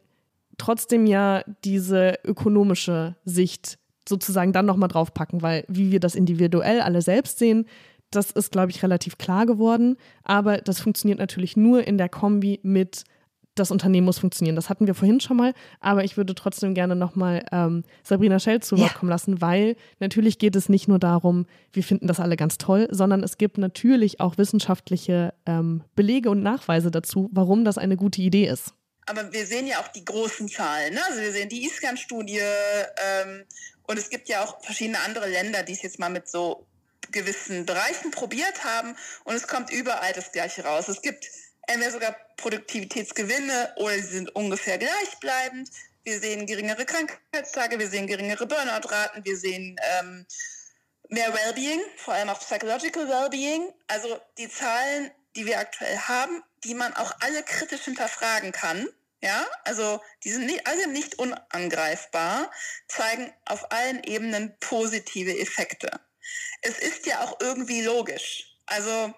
trotzdem 0.56 1.06
ja 1.06 1.42
diese 1.64 2.18
ökonomische 2.24 3.16
Sicht 3.24 3.78
sozusagen 4.08 4.52
dann 4.52 4.66
nochmal 4.66 4.88
draufpacken, 4.88 5.42
weil 5.42 5.64
wie 5.68 5.90
wir 5.90 6.00
das 6.00 6.14
individuell 6.14 6.80
alle 6.80 7.02
selbst 7.02 7.38
sehen, 7.38 7.66
das 8.10 8.30
ist, 8.30 8.52
glaube 8.52 8.70
ich, 8.70 8.82
relativ 8.82 9.18
klar 9.18 9.46
geworden. 9.46 9.96
Aber 10.22 10.58
das 10.58 10.80
funktioniert 10.80 11.18
natürlich 11.18 11.56
nur 11.56 11.86
in 11.86 11.98
der 11.98 12.08
Kombi 12.08 12.60
mit 12.62 13.04
das 13.54 13.70
Unternehmen 13.70 14.04
muss 14.04 14.18
funktionieren. 14.18 14.56
Das 14.56 14.68
hatten 14.68 14.86
wir 14.86 14.94
vorhin 14.94 15.20
schon 15.20 15.36
mal, 15.36 15.54
aber 15.80 16.04
ich 16.04 16.16
würde 16.16 16.34
trotzdem 16.34 16.74
gerne 16.74 16.96
nochmal 16.96 17.44
ähm, 17.52 17.84
Sabrina 18.02 18.38
Schell 18.38 18.60
zu 18.60 18.78
Wort 18.78 18.92
ja. 18.92 18.98
kommen 18.98 19.10
lassen, 19.10 19.40
weil 19.40 19.76
natürlich 20.00 20.38
geht 20.38 20.56
es 20.56 20.68
nicht 20.68 20.88
nur 20.88 20.98
darum, 20.98 21.46
wir 21.72 21.84
finden 21.84 22.06
das 22.06 22.20
alle 22.20 22.36
ganz 22.36 22.58
toll, 22.58 22.88
sondern 22.90 23.22
es 23.22 23.38
gibt 23.38 23.58
natürlich 23.58 24.20
auch 24.20 24.38
wissenschaftliche 24.38 25.34
ähm, 25.46 25.84
Belege 25.94 26.30
und 26.30 26.42
Nachweise 26.42 26.90
dazu, 26.90 27.30
warum 27.32 27.64
das 27.64 27.78
eine 27.78 27.96
gute 27.96 28.22
Idee 28.22 28.48
ist. 28.48 28.74
Aber 29.06 29.32
wir 29.32 29.46
sehen 29.46 29.66
ja 29.66 29.80
auch 29.80 29.88
die 29.88 30.04
großen 30.04 30.48
Zahlen. 30.48 30.94
Ne? 30.94 31.00
Also 31.08 31.20
wir 31.20 31.30
sehen 31.30 31.48
die 31.48 31.64
ISCAN-Studie 31.66 32.40
ähm, 32.40 33.44
und 33.86 33.98
es 33.98 34.08
gibt 34.08 34.28
ja 34.28 34.42
auch 34.42 34.60
verschiedene 34.62 34.98
andere 35.00 35.28
Länder, 35.28 35.62
die 35.62 35.74
es 35.74 35.82
jetzt 35.82 35.98
mal 35.98 36.08
mit 36.10 36.26
so 36.26 36.66
gewissen 37.12 37.66
Bereichen 37.66 38.10
probiert 38.10 38.64
haben 38.64 38.96
und 39.24 39.34
es 39.34 39.48
kommt 39.48 39.70
überall 39.70 40.12
das 40.12 40.32
Gleiche 40.32 40.64
raus. 40.64 40.88
Es 40.88 41.02
gibt 41.02 41.26
entweder 41.66 41.92
sogar 41.92 42.16
Produktivitätsgewinne 42.36 43.72
oder 43.76 43.94
sie 43.94 44.16
sind 44.16 44.34
ungefähr 44.34 44.78
gleichbleibend. 44.78 45.70
Wir 46.02 46.20
sehen 46.20 46.46
geringere 46.46 46.84
Krankheitstage, 46.84 47.78
wir 47.78 47.88
sehen 47.88 48.06
geringere 48.06 48.46
Burnout-Raten, 48.46 49.24
wir 49.24 49.36
sehen 49.36 49.76
ähm, 49.98 50.26
mehr 51.08 51.32
Wellbeing, 51.32 51.80
vor 51.96 52.14
allem 52.14 52.28
auch 52.28 52.40
Psychological 52.40 53.08
Wellbeing. 53.08 53.72
Also 53.86 54.20
die 54.36 54.48
Zahlen, 54.48 55.10
die 55.36 55.46
wir 55.46 55.58
aktuell 55.58 55.96
haben, 55.96 56.42
die 56.64 56.74
man 56.74 56.94
auch 56.94 57.12
alle 57.20 57.42
kritisch 57.42 57.82
hinterfragen 57.82 58.52
kann. 58.52 58.88
Ja, 59.22 59.46
also 59.64 60.02
die 60.22 60.30
sind 60.30 60.44
nicht, 60.44 60.66
alle 60.66 60.86
nicht 60.88 61.18
unangreifbar, 61.18 62.50
zeigen 62.88 63.32
auf 63.46 63.72
allen 63.72 64.04
Ebenen 64.04 64.54
positive 64.60 65.38
Effekte 65.38 65.90
es 66.62 66.78
ist 66.78 67.06
ja 67.06 67.22
auch 67.22 67.40
irgendwie 67.40 67.82
logisch. 67.82 68.56
Also 68.66 69.12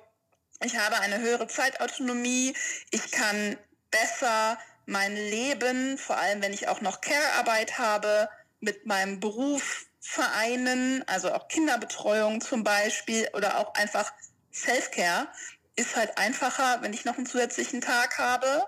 ich 0.64 0.77
habe 0.77 0.99
eine 1.01 1.21
höhere 1.21 1.47
Zeitautonomie, 1.49 2.55
ich 2.90 3.11
kann 3.11 3.57
besser 3.90 4.59
mein 4.87 5.14
Leben, 5.14 5.99
vor 5.99 6.16
allem 6.16 6.42
wenn 6.42 6.53
ich 6.53 6.69
auch 6.69 6.81
noch 6.81 7.01
Care-Arbeit 7.01 7.79
habe, 7.79 8.29
mit 8.61 8.87
meinem 8.87 9.21
Beruf 9.21 9.87
vereinen, 10.01 11.07
also 11.09 11.33
auch 11.33 11.49
Kinderbetreuung 11.49 12.40
zum 12.40 12.64
Beispiel 12.64 13.29
oder 13.35 13.59
auch 13.59 13.75
einfach 13.75 14.12
Self-Care, 14.53 15.29
ist 15.75 15.97
halt 15.97 16.16
einfacher, 16.16 16.79
wenn 16.81 16.95
ich 16.95 17.05
noch 17.05 17.16
einen 17.16 17.27
zusätzlichen 17.27 17.81
Tag 17.81 18.19
habe. 18.19 18.66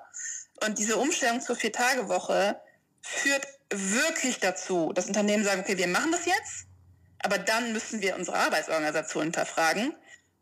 Und 0.64 0.78
diese 0.78 0.98
Umstellung 0.98 1.40
zur 1.40 1.56
Vier-Tage-Woche 1.56 2.60
führt 3.00 3.46
wirklich 3.70 4.40
dazu, 4.40 4.92
dass 4.92 5.06
Unternehmen 5.06 5.44
sagen, 5.44 5.60
okay, 5.60 5.78
wir 5.78 5.88
machen 5.88 6.12
das 6.12 6.26
jetzt 6.26 6.67
aber 7.22 7.38
dann 7.38 7.72
müssen 7.72 8.00
wir 8.00 8.16
unsere 8.16 8.36
Arbeitsorganisation 8.36 9.24
hinterfragen. 9.24 9.94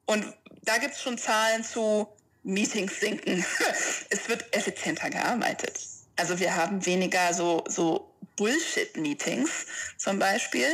Und 0.05 0.25
da 0.63 0.79
gibt 0.79 0.95
es 0.95 1.03
schon 1.03 1.19
Zahlen 1.19 1.65
zu 1.65 2.09
Meetings 2.43 3.01
sinken. 3.01 3.45
es 4.11 4.29
wird 4.29 4.55
effizienter 4.55 5.11
gearbeitet. 5.11 5.81
Also 6.17 6.39
wir 6.39 6.55
haben 6.55 6.85
weniger 6.87 7.35
so, 7.35 7.65
so 7.69 8.15
Bullshit-Meetings 8.37 9.67
zum 9.97 10.19
Beispiel. 10.19 10.69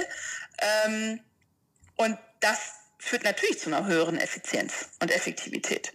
Ähm, 0.59 1.21
und 1.97 2.19
das 2.41 2.59
führt 2.99 3.25
natürlich 3.25 3.59
zu 3.59 3.69
einer 3.73 3.87
höheren 3.87 4.19
Effizienz 4.19 4.91
und 5.01 5.11
Effektivität. 5.11 5.93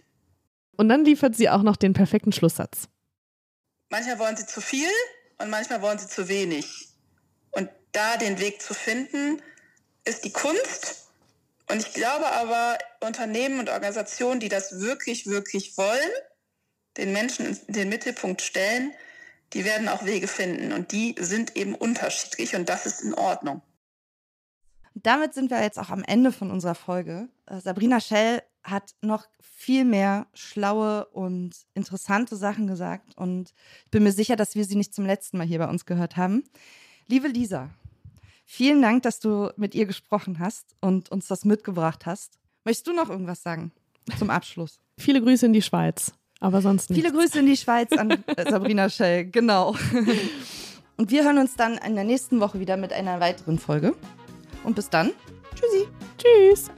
Und 0.76 0.88
dann 0.88 1.04
liefert 1.04 1.34
sie 1.34 1.48
auch 1.48 1.62
noch 1.62 1.76
den 1.76 1.92
perfekten 1.92 2.32
Schlusssatz. 2.32 2.88
Manchmal 3.90 4.18
wollen 4.18 4.36
sie 4.36 4.46
zu 4.46 4.60
viel 4.60 4.90
und 5.38 5.50
manchmal 5.50 5.82
wollen 5.82 5.98
sie 5.98 6.06
zu 6.06 6.28
wenig. 6.28 6.88
Und 7.50 7.70
da 7.92 8.16
den 8.16 8.38
Weg 8.38 8.60
zu 8.60 8.74
finden, 8.74 9.42
ist 10.08 10.24
die 10.24 10.32
Kunst. 10.32 11.08
Und 11.70 11.78
ich 11.78 11.92
glaube 11.92 12.26
aber, 12.32 12.78
Unternehmen 13.00 13.60
und 13.60 13.68
Organisationen, 13.68 14.40
die 14.40 14.48
das 14.48 14.80
wirklich, 14.80 15.26
wirklich 15.26 15.76
wollen, 15.76 16.10
den 16.96 17.12
Menschen 17.12 17.58
in 17.66 17.74
den 17.74 17.88
Mittelpunkt 17.88 18.40
stellen, 18.40 18.92
die 19.52 19.64
werden 19.64 19.88
auch 19.88 20.04
Wege 20.04 20.28
finden. 20.28 20.72
Und 20.72 20.92
die 20.92 21.14
sind 21.18 21.56
eben 21.56 21.74
unterschiedlich 21.74 22.56
und 22.56 22.68
das 22.68 22.86
ist 22.86 23.02
in 23.02 23.14
Ordnung. 23.14 23.62
Damit 24.94 25.34
sind 25.34 25.50
wir 25.50 25.62
jetzt 25.62 25.78
auch 25.78 25.90
am 25.90 26.02
Ende 26.02 26.32
von 26.32 26.50
unserer 26.50 26.74
Folge. 26.74 27.28
Äh, 27.46 27.60
Sabrina 27.60 28.00
Schell 28.00 28.42
hat 28.64 28.94
noch 29.00 29.26
viel 29.40 29.84
mehr 29.84 30.26
schlaue 30.34 31.06
und 31.06 31.54
interessante 31.74 32.36
Sachen 32.36 32.66
gesagt. 32.66 33.16
Und 33.16 33.54
ich 33.84 33.90
bin 33.90 34.02
mir 34.02 34.12
sicher, 34.12 34.36
dass 34.36 34.54
wir 34.54 34.64
sie 34.64 34.76
nicht 34.76 34.94
zum 34.94 35.06
letzten 35.06 35.38
Mal 35.38 35.46
hier 35.46 35.58
bei 35.58 35.68
uns 35.68 35.86
gehört 35.86 36.16
haben. 36.16 36.44
Liebe 37.06 37.28
Lisa, 37.28 37.70
Vielen 38.50 38.80
Dank, 38.80 39.02
dass 39.02 39.20
du 39.20 39.52
mit 39.58 39.74
ihr 39.74 39.84
gesprochen 39.84 40.38
hast 40.38 40.74
und 40.80 41.10
uns 41.10 41.26
das 41.28 41.44
mitgebracht 41.44 42.06
hast. 42.06 42.38
Möchtest 42.64 42.86
du 42.86 42.94
noch 42.94 43.10
irgendwas 43.10 43.42
sagen 43.42 43.72
zum 44.18 44.30
Abschluss? 44.30 44.80
Viele 44.98 45.20
Grüße 45.20 45.44
in 45.44 45.52
die 45.52 45.60
Schweiz, 45.60 46.14
aber 46.40 46.62
sonst 46.62 46.88
nicht. 46.88 46.98
Viele 46.98 47.12
Grüße 47.12 47.40
in 47.40 47.46
die 47.46 47.58
Schweiz 47.58 47.92
an 47.92 48.24
Sabrina 48.48 48.88
Schell, 48.88 49.26
genau. 49.26 49.76
Und 50.96 51.10
wir 51.10 51.24
hören 51.24 51.36
uns 51.36 51.56
dann 51.56 51.76
in 51.76 51.94
der 51.94 52.04
nächsten 52.04 52.40
Woche 52.40 52.58
wieder 52.58 52.78
mit 52.78 52.90
einer 52.90 53.20
weiteren 53.20 53.58
Folge. 53.58 53.94
Und 54.64 54.74
bis 54.76 54.88
dann, 54.88 55.12
tschüssi. 55.54 55.86
Tschüss. 56.16 56.70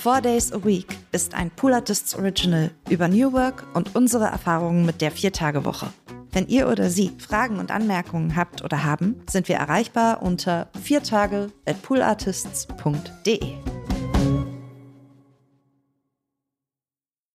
Four 0.00 0.20
Days 0.20 0.52
a 0.52 0.64
Week 0.64 1.01
ist 1.12 1.34
ein 1.34 1.50
Pool 1.50 1.74
Artists 1.74 2.14
Original 2.14 2.70
über 2.88 3.06
New 3.06 3.32
Work 3.32 3.64
und 3.74 3.94
unsere 3.94 4.24
Erfahrungen 4.24 4.84
mit 4.84 5.00
der 5.00 5.12
Viertagewoche. 5.12 5.92
Wenn 6.32 6.48
ihr 6.48 6.68
oder 6.68 6.88
Sie 6.88 7.12
Fragen 7.18 7.58
und 7.58 7.70
Anmerkungen 7.70 8.34
habt 8.34 8.64
oder 8.64 8.84
haben, 8.84 9.22
sind 9.30 9.48
wir 9.48 9.56
erreichbar 9.56 10.22
unter 10.22 10.68
viertage 10.82 11.52
at 11.66 11.82
poolartists.de. 11.82 13.71